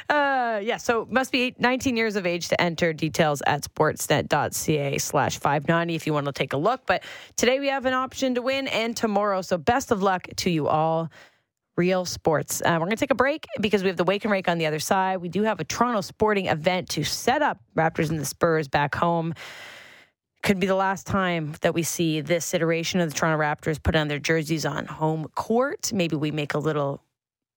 [0.10, 0.78] Uh, yeah.
[0.78, 2.92] So must be 19 years of age to enter.
[2.92, 6.88] Details at sportsnet.ca slash five ninety if you want to take a look.
[6.88, 7.04] But
[7.36, 9.44] today we have an option to win, and tomorrow.
[9.44, 11.12] So best of luck to you all.
[11.78, 12.64] Real sports.
[12.66, 14.58] Uh, we're going to take a break because we have the Wake and Rake on
[14.58, 15.18] the other side.
[15.18, 18.96] We do have a Toronto sporting event to set up Raptors and the Spurs back
[18.96, 19.36] home
[20.42, 23.96] could be the last time that we see this iteration of the Toronto Raptors put
[23.96, 25.92] on their jerseys on home court.
[25.94, 27.04] Maybe we make a little,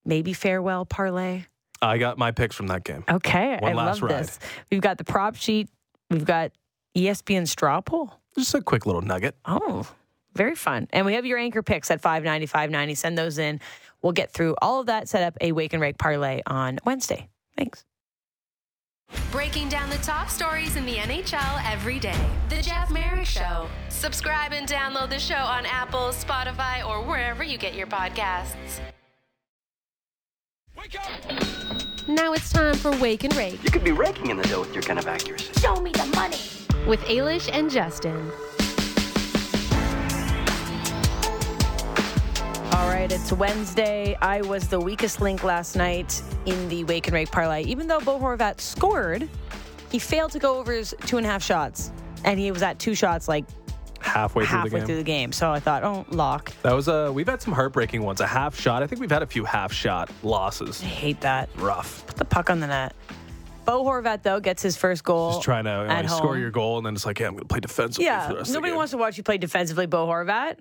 [0.04, 1.44] maybe farewell parlay.
[1.80, 3.04] I got my picks from that game.
[3.08, 4.24] Okay, One I last love ride.
[4.24, 4.38] this.
[4.70, 5.68] We've got the prop sheet.
[6.10, 6.52] We've got
[6.96, 8.12] ESPN straw poll.
[8.36, 9.36] Just a quick little nugget.
[9.44, 9.88] Oh,
[10.34, 10.88] very fun.
[10.92, 12.94] And we have your anchor picks at 590, 590.
[12.94, 13.60] Send those in.
[14.00, 17.28] We'll get through all of that, set up a Wake and Rake parlay on Wednesday.
[17.56, 17.84] Thanks.
[19.30, 22.18] Breaking down the top stories in the NHL every day.
[22.48, 23.66] The Jeff Marek Show.
[23.88, 28.80] Subscribe and download the show on Apple, Spotify, or wherever you get your podcasts.
[30.76, 32.08] Wake up!
[32.08, 34.74] Now it's time for Wake and Rake You could be raking in the dough with
[34.74, 35.52] your kind of accuracy.
[35.60, 36.36] Show me the money.
[36.86, 38.30] with Ailish and Justin.
[42.82, 44.16] All right, it's Wednesday.
[44.20, 47.62] I was the weakest link last night in the Wake and Rake parlay.
[47.62, 49.28] Even though Bo Horvat scored,
[49.92, 51.92] he failed to go over his two and a half shots.
[52.24, 53.44] And he was at two shots like
[54.00, 54.86] Halfway through the halfway game.
[54.86, 55.30] through the game.
[55.30, 56.52] So I thought, oh, lock.
[56.62, 57.12] That was a.
[57.12, 58.20] We've had some heartbreaking ones.
[58.20, 58.82] A half shot.
[58.82, 60.82] I think we've had a few half shot losses.
[60.82, 61.50] I hate that.
[61.58, 62.04] Rough.
[62.08, 62.96] Put the puck on the net.
[63.64, 65.34] Bo Horvat, though, gets his first goal.
[65.34, 67.42] Just trying to you know, score your goal and then it's like, yeah, I'm going
[67.42, 69.38] to play defensively Yeah, for the rest of the nobody wants to watch you play
[69.38, 70.56] defensively, Bo Horvat.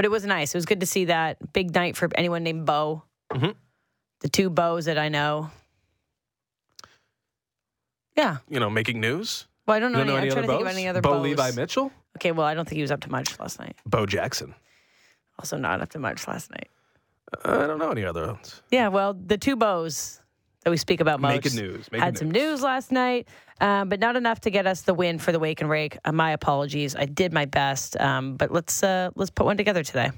[0.00, 0.54] But it was nice.
[0.54, 3.02] It was good to see that big night for anyone named Bo.
[3.34, 3.54] Mhm.
[4.20, 5.50] The two Bows that I know.
[8.16, 8.38] Yeah.
[8.48, 9.46] you know, making news.
[9.66, 9.98] Well, I don't know.
[9.98, 11.22] Don't know any, any I'm other trying to think of any other Bo Bows.
[11.22, 13.76] Levi Mitchell, Okay, well, I don't think he was up to much last night.
[13.84, 14.54] Bo Jackson.
[15.38, 16.70] Also, not up to much last night.
[17.44, 18.62] I don't know any other ones.
[18.70, 20.22] Yeah, well, the two bows
[20.64, 22.62] that we speak about most Making news, making had some news.
[22.62, 23.28] last night,
[23.60, 25.96] um, but not enough to get us the win for the wake and rake.
[26.04, 26.94] Uh, my apologies.
[26.94, 30.10] I did my best, um, but let's uh, let's put one together today.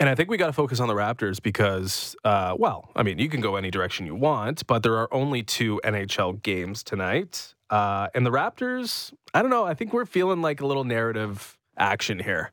[0.00, 3.18] And I think we got to focus on the Raptors because, uh, well, I mean,
[3.18, 7.54] you can go any direction you want, but there are only two NHL games tonight.
[7.68, 9.64] Uh, and the Raptors, I don't know.
[9.64, 12.52] I think we're feeling like a little narrative action here.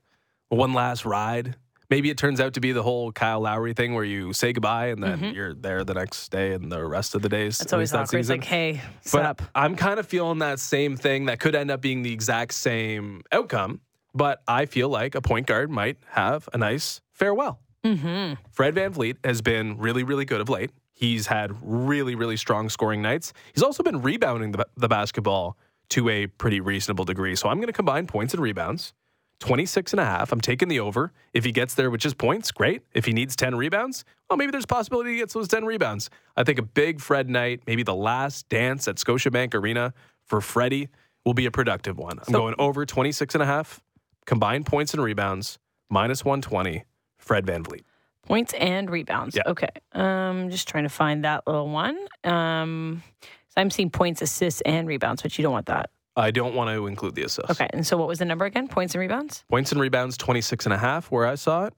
[0.49, 1.55] One last ride.
[1.89, 4.87] Maybe it turns out to be the whole Kyle Lowry thing where you say goodbye
[4.87, 7.55] and then you're there the next day and the rest of the days.
[7.55, 7.63] Mm-hmm.
[7.63, 8.19] That's always awkward.
[8.19, 9.41] It's like, hey, But sup?
[9.53, 13.23] I'm kind of feeling that same thing that could end up being the exact same
[13.31, 13.81] outcome.
[14.13, 17.59] But I feel like a point guard might have a nice farewell.
[17.83, 18.41] Mm-hmm.
[18.51, 20.71] Fred VanVleet has been really, really good of late.
[20.93, 23.33] He's had really, really strong scoring nights.
[23.53, 25.57] He's also been rebounding the, the basketball
[25.89, 27.35] to a pretty reasonable degree.
[27.35, 28.93] So I'm going to combine points and rebounds.
[29.39, 30.31] 26 and a half.
[30.31, 31.11] I'm taking the over.
[31.33, 32.81] If he gets there with just points, great.
[32.93, 36.09] If he needs 10 rebounds, well, maybe there's a possibility he gets those 10 rebounds.
[36.37, 39.93] I think a big Fred night, maybe the last dance at Scotiabank Arena
[40.25, 40.89] for Freddie
[41.25, 42.17] will be a productive one.
[42.19, 43.81] I'm So- going over 26 and a half,
[44.25, 46.83] combined points and rebounds, minus 120,
[47.17, 47.81] Fred VanVleet.
[48.23, 49.35] Points and rebounds.
[49.35, 49.43] Yeah.
[49.45, 49.69] Okay.
[49.91, 51.95] Um, just trying to find that little one.
[52.23, 55.91] Um, so I'm seeing points, assists, and rebounds, but you don't want that.
[56.17, 57.51] I don't want to include the assists.
[57.51, 57.67] Okay.
[57.71, 58.67] And so what was the number again?
[58.67, 59.43] Points and rebounds?
[59.49, 61.73] Points and rebounds, 26 and a half, where I saw it.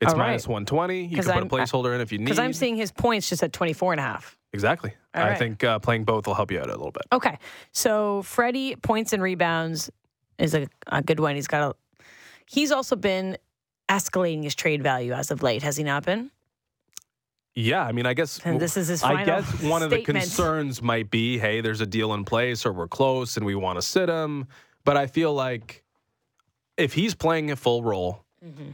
[0.00, 0.28] It's All right.
[0.28, 1.04] minus 120.
[1.04, 2.24] You can put I'm- a placeholder in if you need.
[2.24, 4.36] Because I'm seeing his points just at 24 and a half.
[4.52, 4.92] Exactly.
[5.14, 5.38] All I right.
[5.38, 7.02] think uh, playing both will help you out a little bit.
[7.12, 7.38] Okay.
[7.72, 9.90] So Freddie points and rebounds
[10.38, 11.36] is a, a good one.
[11.36, 12.04] He's got a.
[12.46, 13.38] He's also been
[13.88, 16.30] escalating his trade value as of late, has he not been?
[17.54, 20.80] Yeah, I mean, I guess And this is his I guess one of the concerns
[20.80, 23.82] might be, hey, there's a deal in place, or we're close, and we want to
[23.82, 24.46] sit him.
[24.84, 25.84] But I feel like
[26.78, 28.70] if he's playing a full role, Mm-hmm.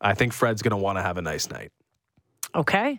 [0.00, 1.72] I think Fred's going to want to have a nice night.
[2.54, 2.98] Okay.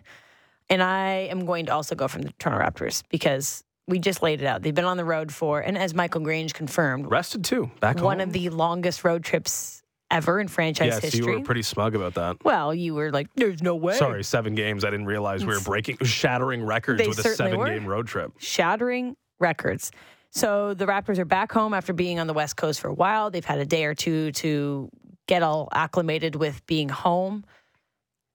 [0.70, 4.40] And I am going to also go from the Toronto Raptors because we just laid
[4.40, 4.62] it out.
[4.62, 8.20] They've been on the road for, and as Michael Grange confirmed, Rested too, back one
[8.20, 8.28] home.
[8.28, 9.81] of the longest road trips
[10.12, 11.32] ever in franchise yes, history.
[11.32, 12.36] you were pretty smug about that.
[12.44, 14.84] well, you were like, "There's no way." Sorry, seven games.
[14.84, 18.32] I didn't realize we were breaking, shattering records They with a seven-game road trip.
[18.38, 19.90] shattering records.
[20.30, 23.30] So the Raptors are back home after being on the West Coast for a while.
[23.30, 24.88] They've had a day or two to
[25.26, 27.44] get all acclimated with being home.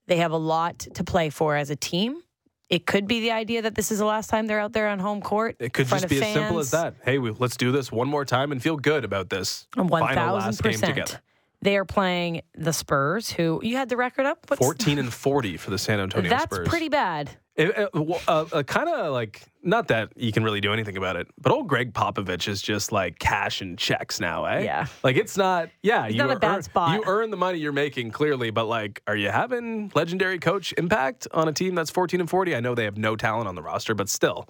[0.06, 2.22] They have a lot to play for as a team.
[2.70, 4.98] It could be the idea that this is the last time they're out there on
[4.98, 5.56] home court.
[5.58, 6.94] It could just be as simple as that.
[7.02, 10.34] Hey, we, let's do this one more time and feel good about this One final
[10.34, 11.20] last thousand game percent.
[11.60, 14.46] They are playing the Spurs, who you had the record up.
[14.48, 16.68] What's, 14 and 40 for the San Antonio That's Spurs.
[16.68, 17.30] pretty bad.
[17.56, 17.90] It, it,
[18.28, 21.50] uh, uh, kind of like not that you can really do anything about it, but
[21.50, 24.60] old Gregg Popovich is just like cash and checks now, eh?
[24.60, 24.86] Yeah.
[25.02, 25.68] Like it's not.
[25.82, 26.94] Yeah, you not a bad earn, spot.
[26.94, 31.26] You earn the money you're making clearly, but like, are you having legendary coach impact
[31.32, 32.54] on a team that's 14 and 40?
[32.54, 34.48] I know they have no talent on the roster, but still,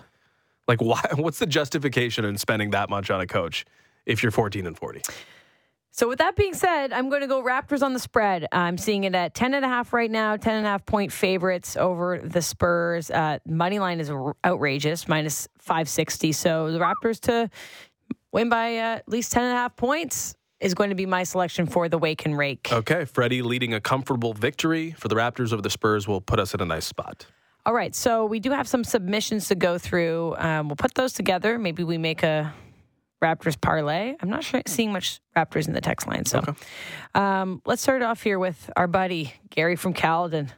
[0.67, 1.01] like, why?
[1.15, 3.65] What's the justification in spending that much on a coach
[4.05, 5.01] if you're 14 and 40?
[5.99, 8.47] So with that being said, I'm going to go Raptors on the spread.
[8.53, 11.11] I'm seeing it at 10 and a half right now, 10 and a half point
[11.11, 13.11] favorites over the Spurs.
[13.11, 14.09] Uh, money line is
[14.45, 16.31] outrageous, minus 560.
[16.31, 17.51] So the Raptors to
[18.31, 21.25] win by uh, at least 10 and a half points is going to be my
[21.25, 22.69] selection for the wake and rake.
[22.73, 26.55] Okay, Freddie leading a comfortable victory for the Raptors over the Spurs will put us
[26.55, 27.27] in a nice spot.
[27.67, 30.37] All right, so we do have some submissions to go through.
[30.39, 31.59] Um, we'll put those together.
[31.59, 32.55] Maybe we make a
[33.23, 34.15] Raptors parlay.
[34.21, 36.25] I'm not sure, seeing much Raptors in the text line.
[36.25, 36.43] So
[37.15, 40.53] um, let's start off here with our buddy Gary from Caledon.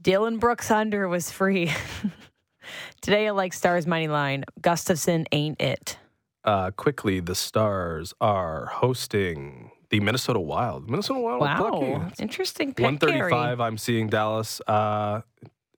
[0.00, 1.72] Dillon Brooks under was free.
[3.00, 4.44] Today I like Stars money line.
[4.60, 5.98] Gustavsson ain't it.
[6.44, 10.88] Uh, quickly, the Stars are hosting the Minnesota Wild.
[10.88, 11.40] Minnesota Wild.
[11.40, 12.22] Wow, plucky.
[12.22, 13.58] interesting pick, One thirty-five.
[13.58, 13.66] Gary.
[13.66, 14.60] I'm seeing Dallas.
[14.66, 15.22] Uh,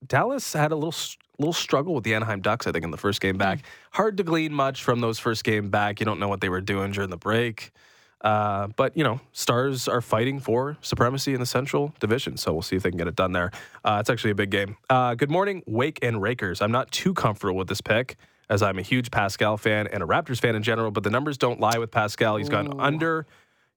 [0.06, 2.66] Dallas had a little s- little struggle with the Anaheim Ducks.
[2.66, 3.60] I think in the first game back.
[3.92, 6.00] Hard to glean much from those first game back.
[6.00, 7.72] You don't know what they were doing during the break.
[8.20, 12.62] Uh, but you know, Stars are fighting for supremacy in the Central Division, so we'll
[12.62, 13.50] see if they can get it done there.
[13.84, 14.76] Uh, it's actually a big game.
[14.90, 16.60] Uh, good morning, Wake and Rakers.
[16.60, 18.16] I'm not too comfortable with this pick,
[18.50, 20.90] as I'm a huge Pascal fan and a Raptors fan in general.
[20.90, 22.36] But the numbers don't lie with Pascal.
[22.36, 23.26] He's gone under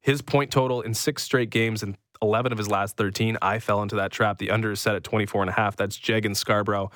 [0.01, 3.37] his point total in six straight games and 11 of his last 13.
[3.41, 4.37] I fell into that trap.
[4.37, 5.77] The under is set at 24 and a half.
[5.77, 6.91] That's Jeg and Scarborough.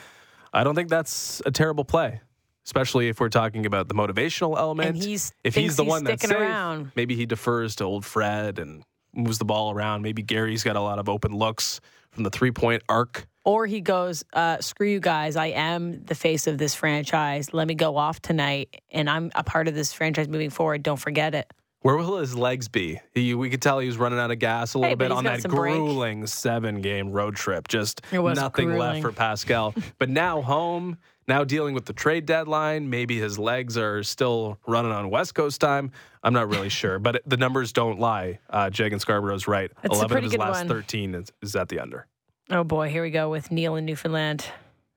[0.57, 2.21] I don't think that's a terrible play,
[2.65, 4.89] especially if we're talking about the motivational element.
[4.89, 6.91] And he's- if he's the he's one that's sticking safe, around.
[6.95, 10.01] maybe he defers to old Fred and moves the ball around.
[10.01, 11.79] Maybe Gary's got a lot of open looks
[12.11, 13.27] from the three point arc.
[13.45, 15.35] Or he goes, uh, screw you guys.
[15.35, 17.53] I am the face of this franchise.
[17.53, 20.83] Let me go off tonight, and I'm a part of this franchise moving forward.
[20.83, 21.49] Don't forget it.
[21.81, 22.99] Where will his legs be?
[23.13, 25.23] He, we could tell he was running out of gas a little Hey, bit on
[25.25, 25.73] that some break.
[25.75, 27.67] grueling seven game road trip.
[27.67, 28.79] Just nothing grueling.
[28.79, 29.73] left for Pascal.
[29.99, 32.89] but now home, now dealing with the trade deadline.
[32.89, 35.91] Maybe his legs are still running on West Coast time.
[36.23, 38.39] I'm not really sure, but the numbers don't lie.
[38.49, 39.71] Uh, Jag and Scarborough's right.
[39.83, 40.67] That's a 11 of his last one.
[40.67, 42.07] 13 is, is at the under.
[42.49, 44.45] Oh boy, here we go with Neil in Newfoundland.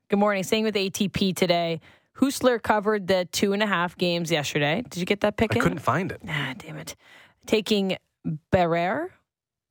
[0.09, 0.43] Good morning.
[0.43, 1.81] Staying with ATP today.
[2.14, 4.83] Hustler covered the two and a half games yesterday.
[4.88, 5.62] Did you get that pick I in?
[5.62, 6.20] couldn't find it.
[6.29, 6.96] Ah, damn it.
[7.46, 7.96] Taking
[8.53, 9.11] Barrere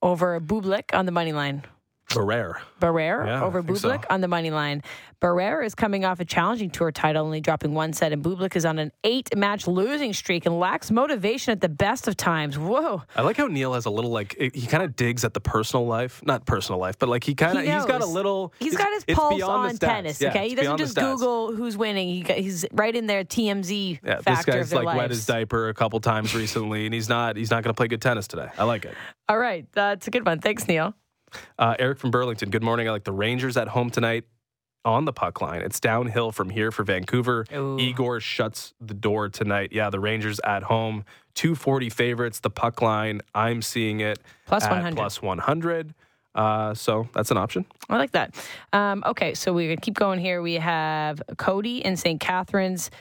[0.02, 1.64] over Bublik on the money line.
[2.10, 2.56] Barrere.
[2.82, 3.90] Barrere Yeah, over think so.
[3.90, 4.84] Bublik on the money line.
[5.22, 8.66] Barrere is coming off a challenging tour title, only dropping one set, and Bublik is
[8.66, 12.58] on an eight match losing streak and lacks motivation at the best of times.
[12.58, 13.04] Whoa.
[13.16, 15.86] I like how Neil has a little like he kind of digs at the personal
[15.86, 18.54] life, not personal life, but like he kind of He he's got a little.
[18.60, 20.22] He's got his pulse on tennis.
[20.22, 20.96] Yeah, okay, he doesn't just.
[20.96, 22.08] Google who's winning.
[22.08, 23.24] He, got- he's right in there.
[23.24, 27.10] TMZ Yeah, this factor guy's like wet his diaper a couple times recently, and he's
[27.10, 28.50] not he's not going to play good tennis today.
[28.58, 28.96] I like it.
[29.28, 30.40] All right, that's a good one.
[30.40, 30.94] Thanks, Neil.
[31.58, 32.50] Uh, Eric from Burlington.
[32.50, 32.88] Good morning.
[32.88, 34.26] I like the Rangers at home tonight
[34.86, 35.62] on the puck line.
[35.62, 37.46] It's downhill from here for Vancouver.
[37.54, 37.78] Ooh.
[37.80, 39.70] Igor shuts the door tonight.
[39.72, 41.06] Yeah, the Rangers at home.
[41.36, 42.40] 240 favorites.
[42.40, 43.22] The puck line.
[43.36, 44.96] I'm seeing it Plus at 100.
[44.96, 45.94] Plus 100.
[46.36, 47.66] Uh, so that's an option.
[47.90, 48.36] I like that.
[48.72, 50.42] Um, okay, so we're going to keep going here.
[50.42, 52.20] We have Cody in St.
[52.20, 52.92] Catharines.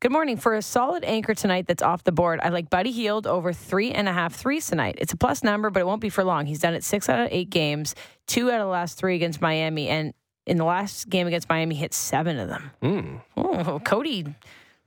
[0.00, 0.36] Good morning.
[0.36, 3.92] For a solid anchor tonight that's off the board, I like Buddy Hield over three
[3.92, 4.96] and a half threes tonight.
[4.98, 6.44] It's a plus number, but it won't be for long.
[6.44, 7.94] He's done it six out of eight games,
[8.26, 10.12] two out of the last three against Miami, and
[10.44, 12.70] in the last game against Miami, hit seven of them.
[12.82, 13.22] Mm.
[13.38, 14.26] Oh, Cody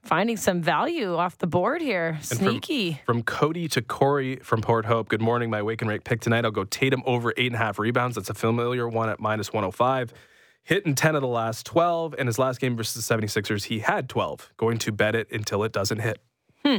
[0.04, 2.10] finding some value off the board here.
[2.10, 3.00] And from- Sneaky.
[3.04, 5.08] From, Cody to Corey from Port Hope.
[5.08, 5.50] Good morning.
[5.50, 6.44] My wake and rake pick tonight.
[6.44, 8.14] I'll go Tatum over eight and a half rebounds.
[8.14, 10.14] That's a familiar one at minus 105.
[10.62, 12.14] Hitting 10 of the last 12.
[12.18, 14.52] And his last game versus the 76ers, he had 12.
[14.56, 16.20] Going to bet it until it doesn't hit.
[16.64, 16.78] Hmm.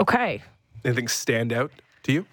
[0.00, 0.42] Okay.
[0.84, 1.70] Anything stand out
[2.04, 2.26] to you?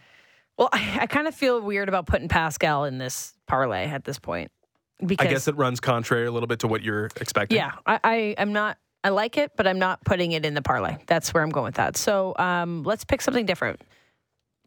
[0.57, 4.19] Well, I, I kind of feel weird about putting Pascal in this parlay at this
[4.19, 4.51] point.
[5.03, 7.57] Because I guess it runs contrary a little bit to what you're expecting.
[7.57, 8.77] Yeah, I, I am not.
[9.03, 10.97] I like it, but I'm not putting it in the parlay.
[11.07, 11.97] That's where I'm going with that.
[11.97, 13.81] So um, let's pick something different.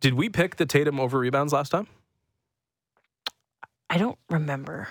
[0.01, 1.87] Did we pick the Tatum over rebounds last time?
[3.95, 4.89] I don't remember.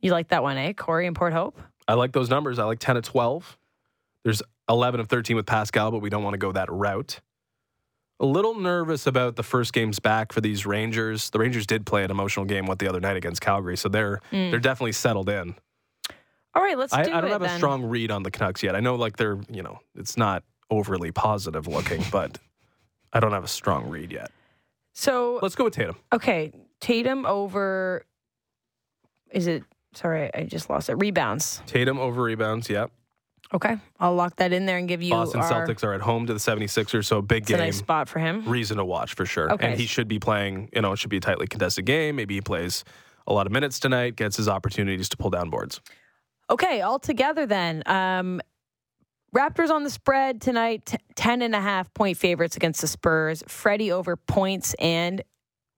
[0.00, 0.72] You like that one, eh?
[0.72, 1.60] Corey and Port Hope.
[1.88, 2.60] I like those numbers.
[2.60, 3.58] I like 10 of 12.
[4.22, 7.18] There's 11 of 13 with Pascal, but we don't want to go that route.
[8.20, 11.30] A little nervous about the first games back for these Rangers.
[11.30, 14.20] The Rangers did play an emotional game with the other night against Calgary, so they're
[14.30, 15.56] they're definitely settled in.
[16.54, 17.50] All right, let's I, do I don't it have then.
[17.50, 18.76] a strong read on the Canucks yet.
[18.76, 22.38] I know like they're you know it's not overly positive looking, but
[23.12, 24.30] I don't have a strong read yet.
[24.98, 25.96] So Let's go with Tatum.
[26.12, 28.04] okay, Tatum over.
[29.30, 29.62] Is it?
[29.94, 30.94] Sorry, I just lost it.
[30.94, 31.62] Rebounds.
[31.66, 32.68] Tatum over rebounds.
[32.68, 32.90] Yep.
[33.54, 35.10] Okay, I'll lock that in there and give you.
[35.10, 37.60] Boston our, Celtics are at home to the 76ers, so big It's a game.
[37.60, 38.46] nice spot for him.
[38.46, 39.50] reason to watch for sure.
[39.52, 39.68] Okay.
[39.70, 42.16] And he should be playing, you know, it should be a tightly contested game.
[42.16, 42.84] Maybe he plays
[43.26, 45.80] a lot of minutes tonight, gets his opportunities to pull down boards.
[46.50, 47.82] Okay, all together then.
[47.86, 48.42] Um,
[49.34, 53.42] Raptors on the spread tonight, t- 10 and a half point favorites against the Spurs.
[53.46, 55.22] Freddie over points and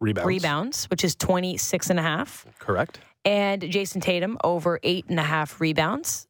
[0.00, 0.26] Rebounds.
[0.26, 2.46] rebounds, which is 26 and a half.
[2.58, 3.00] Correct.
[3.24, 6.26] And Jayson Tatum over eight and a half rebounds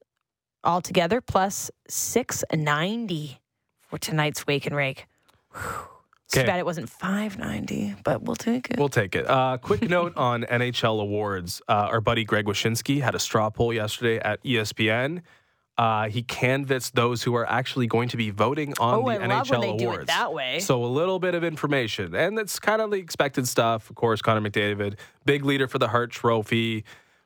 [0.64, 3.38] altogether, plus 690
[3.80, 5.06] for tonight's wake and rake.
[5.52, 5.60] Whew.
[6.32, 8.78] Too bad it wasn't 590, but we'll take it.
[8.78, 9.28] We'll take it.
[9.28, 11.60] Uh, quick note on NHL awards.
[11.68, 15.22] Uh, our buddy Greg Wyshynski had a straw poll yesterday at ESPN.
[15.80, 19.26] Uh, he canvassed those who are actually going to be voting on Oh, the I
[19.26, 19.96] NHL love when they awards.
[19.96, 20.58] do it that way.
[20.60, 23.88] So a little bit of information, and it's kind of the expected stuff.
[23.88, 26.84] Of course, Connor McDavid, big leader for the Hart Trophy,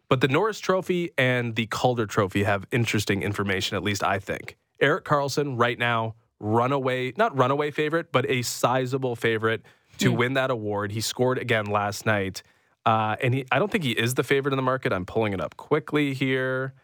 [0.08, 3.76] but the Norris Trophy and the Calder Trophy have interesting information.
[3.76, 4.56] At least I think.
[4.80, 9.62] Erik Karlsson right now runaway, not runaway favorite, but a sizable favorite
[9.98, 10.92] to win that award.
[10.92, 12.44] He scored again last night,
[12.86, 14.92] uh, and he, I don't think he is the favorite in the market.
[14.92, 16.74] I'm pulling it up quickly here.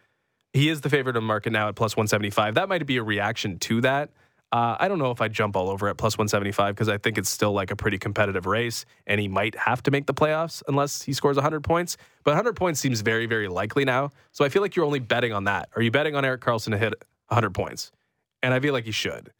[0.53, 2.55] He is the favorite of the market now at plus 175.
[2.55, 4.09] That might be a reaction to that.
[4.51, 7.17] Uh, I don't know if I jump all over at plus 175 because I think
[7.17, 10.61] it's still like a pretty competitive race, and he might have to make the playoffs
[10.67, 11.95] unless he scores 100 points.
[12.25, 14.09] But 100 points seems very, very likely now.
[14.33, 15.69] So I feel like you're only betting on that.
[15.75, 16.93] Are you betting on Erik Karlsson to hit
[17.27, 17.93] 100 points?
[18.43, 19.31] And I feel like he should.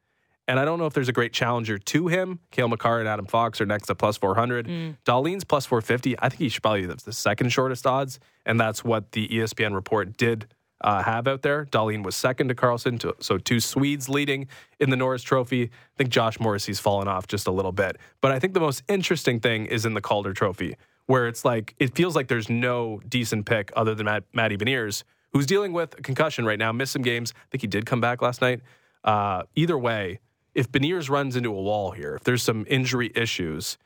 [0.48, 2.40] And I don't know if there's a great challenger to him.
[2.52, 4.68] Cale Makar and Adam Fox are next at plus 400.
[5.06, 6.18] Dahlin's plus 450.
[6.20, 8.20] I think he should probably have the second shortest odds.
[8.46, 10.48] And that's what the ESPN report did
[10.82, 11.66] uh, have out there.
[11.66, 13.00] Dahlin was second to Karlsson.
[13.00, 14.48] To, so two Swedes leading
[14.80, 15.64] in the Norris Trophy.
[15.64, 17.98] I think Josh Morrissey's fallen off just a little bit.
[18.20, 20.76] But I think the most interesting thing is in the Calder Trophy,
[21.06, 25.04] where it's like, it feels like there's no decent pick other than Matt, Matty Beniers,
[25.34, 27.34] who's dealing with a concussion right now, missed some games.
[27.36, 28.62] I think he did come back last night.
[29.04, 30.20] Uh, either way,
[30.54, 33.78] if Beniers runs into a wall here, if there's some injury issues,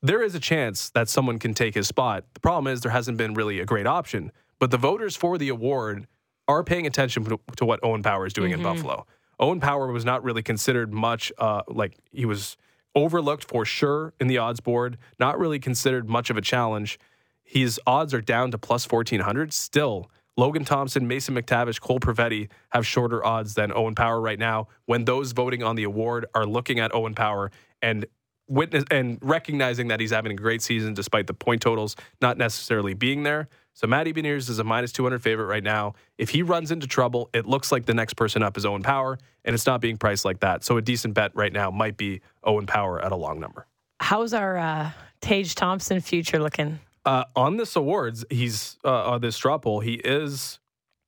[0.00, 2.24] there is a chance that someone can take his spot.
[2.34, 4.32] The problem is there hasn't been really a great option.
[4.58, 6.06] But the voters for the award
[6.48, 9.06] are paying attention to, to what Owen Power is doing in Buffalo.
[9.38, 12.56] Owen Power was not really considered much, uh, like he was
[12.94, 16.98] overlooked for sure in the odds board, not really considered much of a challenge.
[17.44, 19.52] His odds are down to plus 1400.
[19.52, 24.68] Still, Logan Thompson, Mason McTavish, Cole Perfetti have shorter odds than Owen Power right now
[24.86, 27.50] when those voting on the award are looking at Owen Power
[27.82, 28.06] and
[28.48, 32.94] witness and recognizing that he's having a great season despite the point totals not necessarily
[32.94, 33.48] being there.
[33.78, 35.94] So Matty Beniers is a minus 200 favorite right now.
[36.18, 39.20] If he runs into trouble, it looks like the next person up is Owen Power,
[39.44, 40.64] and it's not being priced like that.
[40.64, 43.68] So a decent bet right now might be Owen Power at a long number.
[44.00, 46.80] How's our uh, Tage Thompson future looking?
[47.04, 49.78] Uh, on this awards, he's uh, on this straw poll.
[49.78, 50.58] He is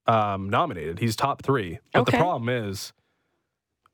[0.06, 1.00] um, nominated.
[1.00, 1.80] He's top three.
[1.92, 2.12] But Okay.
[2.16, 2.92] the problem is,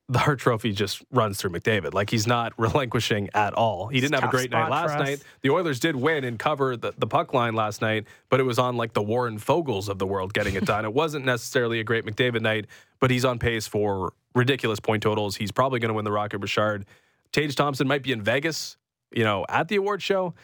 [0.08, 1.92] the Hart Trophy just runs through McDavid.
[1.92, 3.88] Like he's not relinquishing at all.
[3.88, 5.22] He didn't have a great night last night.
[5.42, 8.58] The Oilers did win and cover the, the puck line last night, but it was
[8.58, 10.84] on like the Warren Foegeles of the world getting it done.
[10.84, 12.66] it wasn't necessarily a great McDavid night,
[13.00, 15.36] but he's on pace for ridiculous point totals.
[15.36, 16.86] He's probably going to win the Rocket Richard.
[17.32, 18.76] Tage Thompson might be in Vegas,
[19.12, 20.34] you know, at the award show.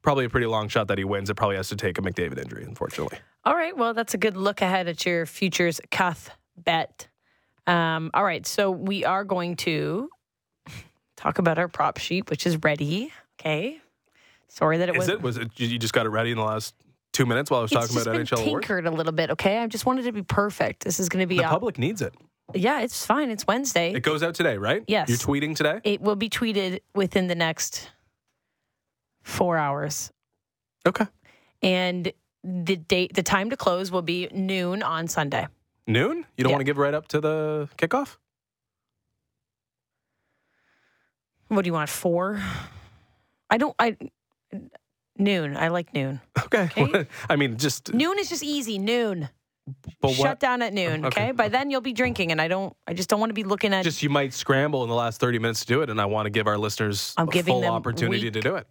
[0.00, 1.30] Probably a pretty long shot that he wins.
[1.30, 3.18] It probably has to take a McDavid injury, unfortunately.
[3.44, 3.76] All right.
[3.76, 7.08] Well, that's a good look ahead at your futures Cuth bet.
[7.66, 8.46] Um, all right.
[8.46, 10.08] So we are going to
[11.16, 13.12] talk about our prop sheet, which is ready.
[13.40, 13.78] Okay.
[14.48, 15.04] Sorry that it was.
[15.04, 15.22] Is it?
[15.22, 15.48] Was it?
[15.58, 16.74] You just got it ready in the last
[17.12, 18.66] two minutes while I was talking about been NHL awards?
[18.66, 19.30] tinkered a little bit.
[19.30, 20.84] Okay, I just wanted to be perfect.
[20.84, 22.14] This is going to be The out- public needs it.
[22.54, 23.30] Yeah, it's fine.
[23.30, 23.92] It's Wednesday.
[23.94, 24.84] It goes out today, right?
[24.86, 25.08] Yes.
[25.08, 25.80] You're tweeting today?
[25.84, 27.88] It will be tweeted within the next
[29.22, 30.10] four hours,
[30.86, 31.06] Okay.
[31.62, 32.12] and
[32.44, 35.46] the date, the time to close will be noon on Sunday.
[35.86, 36.26] Noon?
[36.36, 36.54] You don't Yeah.
[36.56, 38.16] want to give right up to the kickoff?
[41.48, 41.90] What do you want?
[41.90, 42.40] Four?
[43.50, 43.74] I don't.
[43.78, 43.96] I
[45.18, 45.56] noon.
[45.56, 46.20] I like noon.
[46.44, 46.68] Okay.
[46.76, 47.06] Okay.
[47.28, 48.78] I mean, just Noon is just easy.
[48.78, 49.28] Noon.
[50.00, 50.40] but Shut what?
[50.40, 51.04] down at noon.
[51.04, 51.24] Okay.
[51.24, 51.32] Okay?
[51.32, 52.74] By then you'll be drinking, and I don't.
[52.86, 53.84] I just don't want to be looking at.
[53.84, 56.26] Just you might scramble in the last 30 minutes to do it, and I want
[56.26, 58.66] to give our listeners I'm giving full opportunity week- to do it.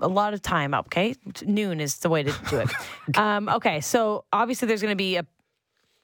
[0.00, 0.86] a lot of time up.
[0.86, 2.70] Okay, noon is the way to do it.
[3.18, 5.26] um, okay, so obviously there's going to be a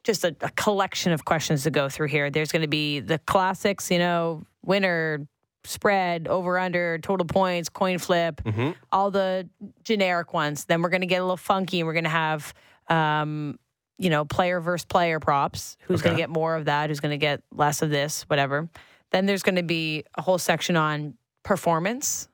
[0.04, 2.30] just a, a collection of questions to go through here.
[2.30, 5.26] There's going to be the classics, you know, winner,
[5.64, 8.74] spread, over under, total points, coin flip, Mhm.
[8.90, 9.48] all the
[9.84, 10.64] generic ones.
[10.64, 12.52] Then we're going to get a little funky, and we're going to have.
[12.88, 13.58] Um,
[13.98, 15.76] you know, player versus player props.
[15.82, 16.90] Who's going to get more of that?
[16.90, 18.22] Who's going to get less of this?
[18.22, 18.68] Whatever.
[19.12, 22.26] Then there's going to be a whole section on performance,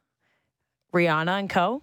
[0.95, 1.83] Rihanna and co.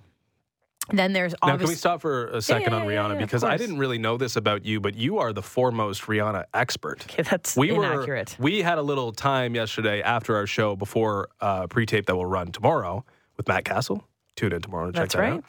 [0.92, 3.14] Then there's Now, can we stop for a second yeah, on yeah, Rihanna?
[3.16, 6.46] yeah, because I didn't really know this about you, but you are the foremost Rihanna
[6.54, 7.04] expert.
[7.10, 8.36] okay, that's We inaccurate.
[8.38, 12.26] were we had a little time yesterday after our show before uh, pre-tape that will
[12.26, 13.04] run tomorrow
[13.38, 14.04] with Matt Castle.
[14.36, 15.02] Tune in tomorrow to check out.
[15.04, 15.34] That's that right.
[15.34, 15.44] out.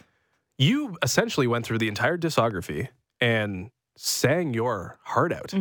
[0.59, 2.89] You essentially went through the entire discography
[3.20, 5.53] and sang your heart out.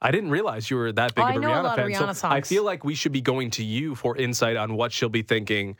[0.00, 1.90] I didn't realize you were that big Oh, of a a Rihanna of fan.
[1.90, 4.92] Rihanna so I feel like we should be going to you for insight on what
[4.92, 5.76] she'll be thinking.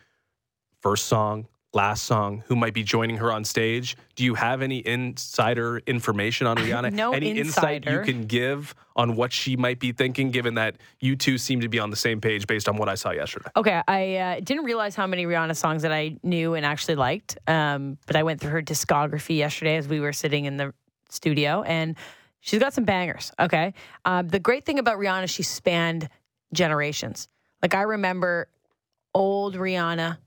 [0.80, 3.96] First song, last song, who might be joining her on stage.
[4.14, 6.92] Do you have any insider information on Rihanna?
[6.92, 11.16] No any insight you can give on what she might be thinking, given that you
[11.16, 13.50] two seem to be on the same page based on what I saw yesterday?
[13.56, 17.38] Okay, I uh, didn't realize how many Rihanna songs that I knew and actually liked.
[17.46, 20.72] Um, but I went through her discography yesterday as we were sitting in the
[21.10, 21.96] studio, and
[22.40, 23.32] she's got some bangers.
[23.38, 26.08] Okay, um, the great thing about Rihanna, she spanned
[26.52, 27.28] generations.
[27.62, 28.48] Like I remember
[29.14, 30.18] old Rihanna.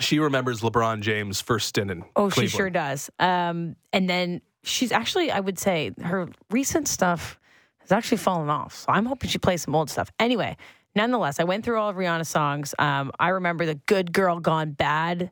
[0.00, 2.50] She remembers LeBron James' first stint in Oh, Cleveland.
[2.50, 3.10] she sure does.
[3.18, 7.38] Um, and then she's actually, I would say, her recent stuff
[7.78, 8.74] has actually fallen off.
[8.74, 10.10] So I'm hoping she plays some old stuff.
[10.18, 10.56] Anyway,
[10.94, 12.74] nonetheless, I went through all of Rihanna's songs.
[12.78, 15.30] Um, I remember the Good Girl Gone Bad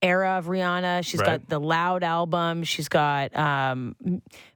[0.00, 1.04] era of Rihanna.
[1.04, 1.40] She's Right.
[1.40, 2.62] got the Loud album.
[2.64, 3.96] She's got, um,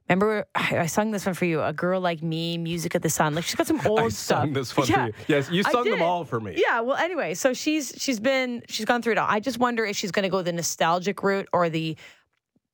[0.07, 3.09] remember, I, I sung this one for you, A Girl Like Me, Music of the
[3.09, 3.35] Sun.
[3.35, 4.41] Like she's got some old I stuff.
[4.43, 4.95] sung this one Yeah.
[4.95, 5.13] for you.
[5.27, 6.53] Yes, you sung them all for me.
[6.57, 9.27] Yeah, well, anyway, so she's she's been she's gone through it all.
[9.29, 11.97] I just wonder if she's going to go the nostalgic route or the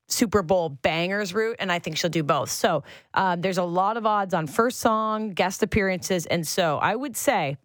[0.07, 2.49] Super Bowl bangers route, and I think she'll do both.
[2.51, 6.95] So um, there's a lot of odds on first song, guest appearances, and so I
[6.95, 7.57] would say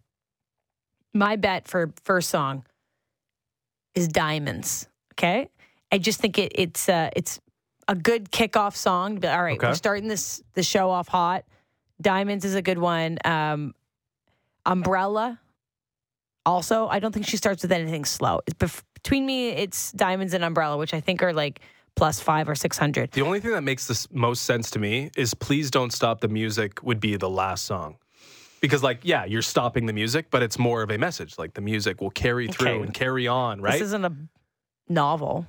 [1.13, 2.63] my bet for first song
[3.95, 4.87] is Diamonds.
[5.17, 5.49] Okay,
[5.91, 7.39] I just think it, it's uh, it's
[7.87, 9.19] a good kickoff song.
[9.19, 9.67] But all right, Okay.
[9.67, 11.45] we're starting this the show off hot.
[12.01, 13.17] Diamonds is a good one.
[13.23, 13.73] Um,
[14.65, 15.39] Umbrella.
[16.45, 18.39] Also, I don't think she starts with anything slow.
[18.59, 21.61] Bef- between me, it's Diamonds and Umbrella, which I think are like
[21.95, 23.11] plus five or six hundred.
[23.13, 26.27] The only thing that makes the most sense to me is Please Don't Stop the
[26.27, 27.97] Music would be the last song.
[28.61, 31.37] Because, like, yeah, you're stopping the music, but it's more of a message.
[31.37, 32.81] Like, the music will carry through Okay.
[32.83, 33.73] and carry on, right?
[33.73, 34.11] This isn't a
[34.89, 35.45] novel.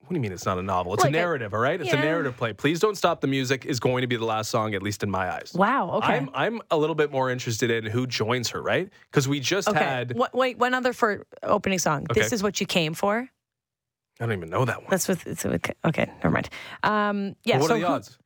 [0.00, 0.94] what do you mean it's not a novel?
[0.94, 1.78] It's Like a a- narrative, all right?
[1.80, 2.52] It's a narrative play.
[2.54, 5.10] Please Don't Stop the Music is going to be the last song, at least in
[5.10, 5.52] my eyes.
[5.54, 5.90] Wow.
[5.98, 6.14] Okay.
[6.14, 8.88] I'm, I'm a little bit more interested in who joins her, right?
[9.10, 9.78] Because we just okay.
[9.78, 12.06] had, What, wait, one other for opening song.
[12.14, 13.28] This is what you came for.
[14.20, 14.86] I don't even know that one.
[14.90, 15.26] That's with.
[15.28, 16.06] It's with okay.
[16.16, 16.48] Never mind.
[16.82, 17.54] Um, yeah.
[17.56, 18.18] Well, what so are the who- odds?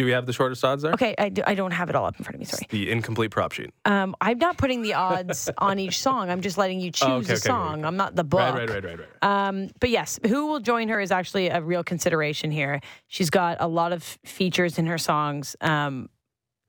[0.00, 0.94] Do we have the shortest odds there?
[0.94, 2.46] Okay, I, do, I don't have it all up in front of me.
[2.46, 2.66] Sorry.
[2.70, 3.70] The incomplete prop sheet.
[3.84, 6.30] Um, I'm not putting the odds on each song.
[6.30, 7.80] I'm just letting you choose Oh, okay, a okay, okay, song.
[7.80, 7.86] okay.
[7.86, 8.40] I'm not the book.
[8.40, 9.48] Right, right, right, right, right.
[9.48, 12.80] Um, but yes, who will join her is actually a real consideration here.
[13.08, 16.08] She's got a lot of features in her songs, um,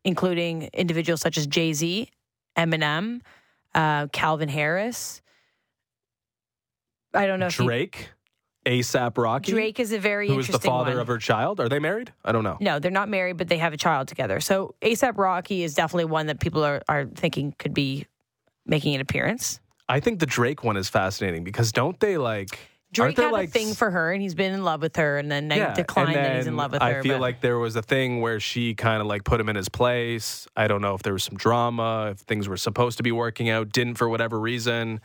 [0.03, 2.09] including individuals such as Jay Z,
[2.57, 3.21] Eminem,
[3.73, 5.21] uh, Calvin Harris.
[7.13, 8.09] I don't know Drake,
[8.65, 10.99] ASAP Rocky, Drake is a very who is the father one.
[10.99, 11.59] of her child.
[11.59, 12.13] Are they married?
[12.23, 12.57] I don't know.
[12.59, 14.39] No, they're not married, but they have a child together.
[14.39, 18.05] So ASAP Rocky is definitely one that people are, are thinking could be
[18.65, 19.59] making an appearance.
[19.89, 22.59] I think the Drake one is fascinating because don't they like
[22.93, 25.31] Drake had like a thing for her, and he's been in love with her, and
[25.31, 26.99] then yeah, declined and that he's in love with I her.
[26.99, 29.49] I feel but- like there was a thing where she kind of like put him
[29.49, 30.47] in his place.
[30.55, 33.49] I don't know if there was some drama, if things were supposed to be working
[33.49, 34.99] out, didn't for whatever reason.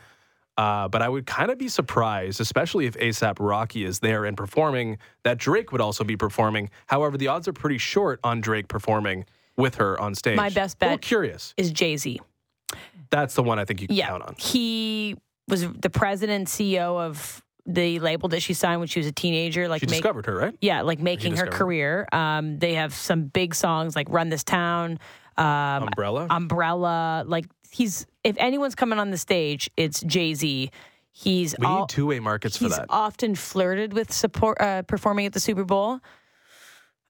[0.57, 4.35] Uh, but I would kind of be surprised, especially if ASAP Rocky is there and
[4.35, 6.69] performing, that Drake would also be performing.
[6.87, 10.35] However, the odds are pretty short on Drake performing with her on stage.
[10.35, 11.53] My best bet- curious.
[11.57, 12.19] is Jay Z.
[13.11, 14.35] That's the one I think you can Yeah, count on.
[14.37, 15.15] he
[15.47, 19.11] was the president and CEO of the label that she signed when she was a
[19.11, 19.67] teenager.
[19.67, 20.55] Like She make- discovered her, right?
[20.61, 22.07] yeah, like making her career.
[22.11, 24.99] Um, they have some big songs like "Run This Town,"
[25.37, 26.27] um, Umbrella.
[26.29, 27.45] "Umbrella." Like
[27.77, 30.69] he's if anyone's coming on the stage, it's Jay Z.
[31.11, 32.85] He's we all, need two way markets for he's that.
[32.89, 35.99] often flirted with support uh, performing at the Super Bowl.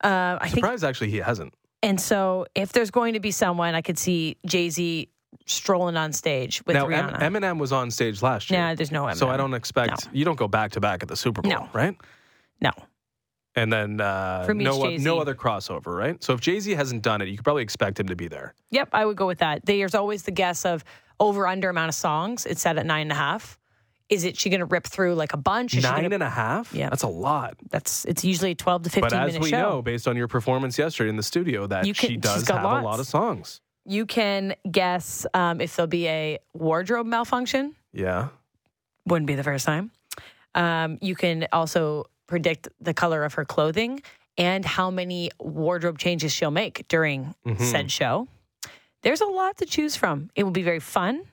[0.03, 1.53] Uh, I think, Surprised actually he hasn't.
[1.81, 5.09] and so if there's going to be someone, I could see Jay Z
[5.45, 7.19] strolling on stage with Now M- Rihanna.
[7.19, 8.59] Eminem was on stage last year.
[8.59, 9.15] Nah, there's no Eminem.
[9.17, 10.11] So I don't expect No.
[10.13, 11.69] you don't go back to back at the Super Bowl, No.
[11.73, 11.95] right?
[12.61, 12.71] no,
[13.57, 15.03] And then uh, me, no Jay-Z.
[15.03, 16.23] no other crossover, right?
[16.23, 18.53] So if Jay Z hasn't done it, you could probably expect him to be there.
[18.71, 19.65] Yep, I would go with that.
[19.65, 20.83] There's always the guess of
[21.19, 22.45] over under amount of songs.
[22.45, 23.57] It's set at nine and a half.
[24.09, 25.73] Is it she going to rip through like a bunch?
[25.73, 26.71] Is she Nine gonna, and a half.
[26.73, 26.89] Yeah.
[26.89, 27.57] that's a lot.
[27.71, 29.59] That's it's usually a twelve to fifteen But as minute we show.
[29.69, 32.43] know, based on your performance yesterday in the studio, that You can- she she's does
[32.43, 33.59] got have a lot of songs.
[33.85, 37.75] You can guess um, if there'll be a wardrobe malfunction.
[37.91, 38.27] Yeah.
[39.07, 39.91] Wouldn't be the first time.
[40.55, 44.01] Um, you can also predict the color of her clothing
[44.37, 47.63] and how many wardrobe changes she'll make during Mm-hmm.
[47.63, 48.27] said show.
[49.03, 50.29] There's a lot to choose from.
[50.35, 51.23] It will be very fun,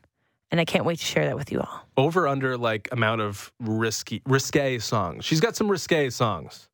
[0.50, 1.80] and I can't wait to share that with you all.
[1.96, 5.24] Over under like amount of risky risque songs.
[5.24, 6.68] She's got some risque songs.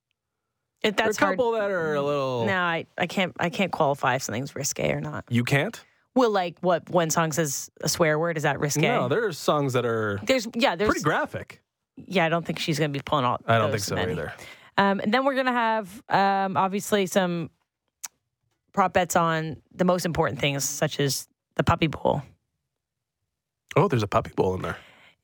[0.83, 1.37] If There are that's a hard.
[1.39, 2.47] couple that are a little.
[2.47, 5.25] No, I, I can't I can't qualify if something's risque or not.
[5.29, 5.79] You can't.
[6.15, 8.81] Well, like what one song says a swear word is that risque?
[8.83, 11.61] No, there are songs that are there's yeah, there's pretty graphic.
[12.07, 12.25] Yeah.
[12.27, 13.39] I don't think she's going to be pulling all.
[13.47, 14.13] I don't think so many.
[14.13, 14.33] either.
[14.79, 17.51] Um, and then we're going to have um, obviously some
[18.73, 22.23] prop bets on the most important things, such as the Puppy Bowl.
[23.77, 24.77] Oh, there's a puppy bowl in there.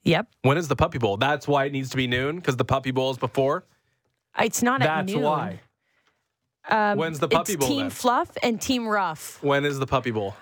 [0.05, 1.17] Yep, When is the puppy bowl?
[1.17, 3.65] That's why it needs to be noon because the puppy bowl is before.
[4.39, 5.23] it's not at That's noon.
[5.23, 5.61] why.
[6.69, 7.91] Um, When's the Puppy it's Bowl Team then?
[7.91, 10.37] Fluff and Team Rough When is the puppy bowl?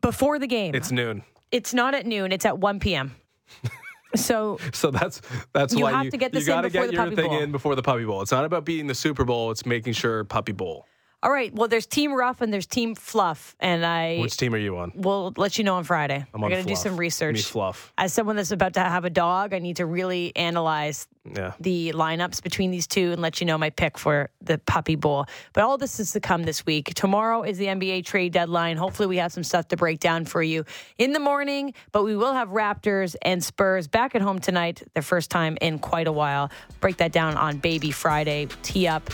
[0.00, 0.74] before the game.
[0.74, 1.22] It's noon.
[1.50, 2.32] It's not at noon.
[2.32, 3.14] It's at one p.m.
[4.14, 5.20] so So that's
[5.52, 7.16] that's You why have you to get this you in gotta before get the your
[7.16, 7.40] thing Bowl.
[7.42, 8.22] in before the puppy bowl.
[8.22, 9.50] It's not about beating the Super Bowl.
[9.50, 10.86] It's making sure puppy bowl.
[11.24, 11.52] All right.
[11.54, 14.92] Well, there's Team Rough and there's Team Fluff, and I Which team are you on?
[14.94, 16.24] We'll let you know on Friday.
[16.34, 16.78] I'm We're on gonna do fluff.
[16.78, 17.42] some Me research.
[17.42, 17.92] fluff.
[17.98, 21.52] As someone that's about to have a dog, I need to really analyze Yeah.
[21.58, 25.24] the lineups between these two and let you know my pick for the Puppy Bowl.
[25.54, 26.92] But all this is to come this week.
[26.94, 28.76] Tomorrow is the NBA trade deadline.
[28.76, 30.66] Hopefully, we have some stuff to break down for you
[30.98, 31.72] in the morning.
[31.92, 35.78] But we will have Raptors and Spurs back at home tonight, their first time in
[35.78, 36.50] quite a while.
[36.80, 38.48] Break that down on Baby Friday.
[38.62, 39.08] Tee up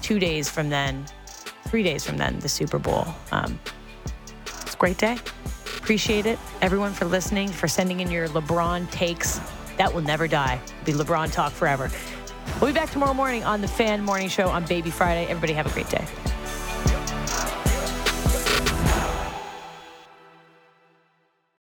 [0.00, 1.04] two days from then,
[1.70, 3.06] three days from then, the Super Bowl.
[3.30, 3.58] Um,
[4.44, 5.16] it's a great day.
[5.78, 9.40] Appreciate it, everyone, for listening, for sending in your LeBron takes.
[9.78, 10.60] That will never die.
[10.84, 11.88] Be LeBron talk forever.
[12.60, 15.26] We'll be back tomorrow morning on the Fan Morning Show on Baby Friday.
[15.26, 16.04] Everybody have a great day.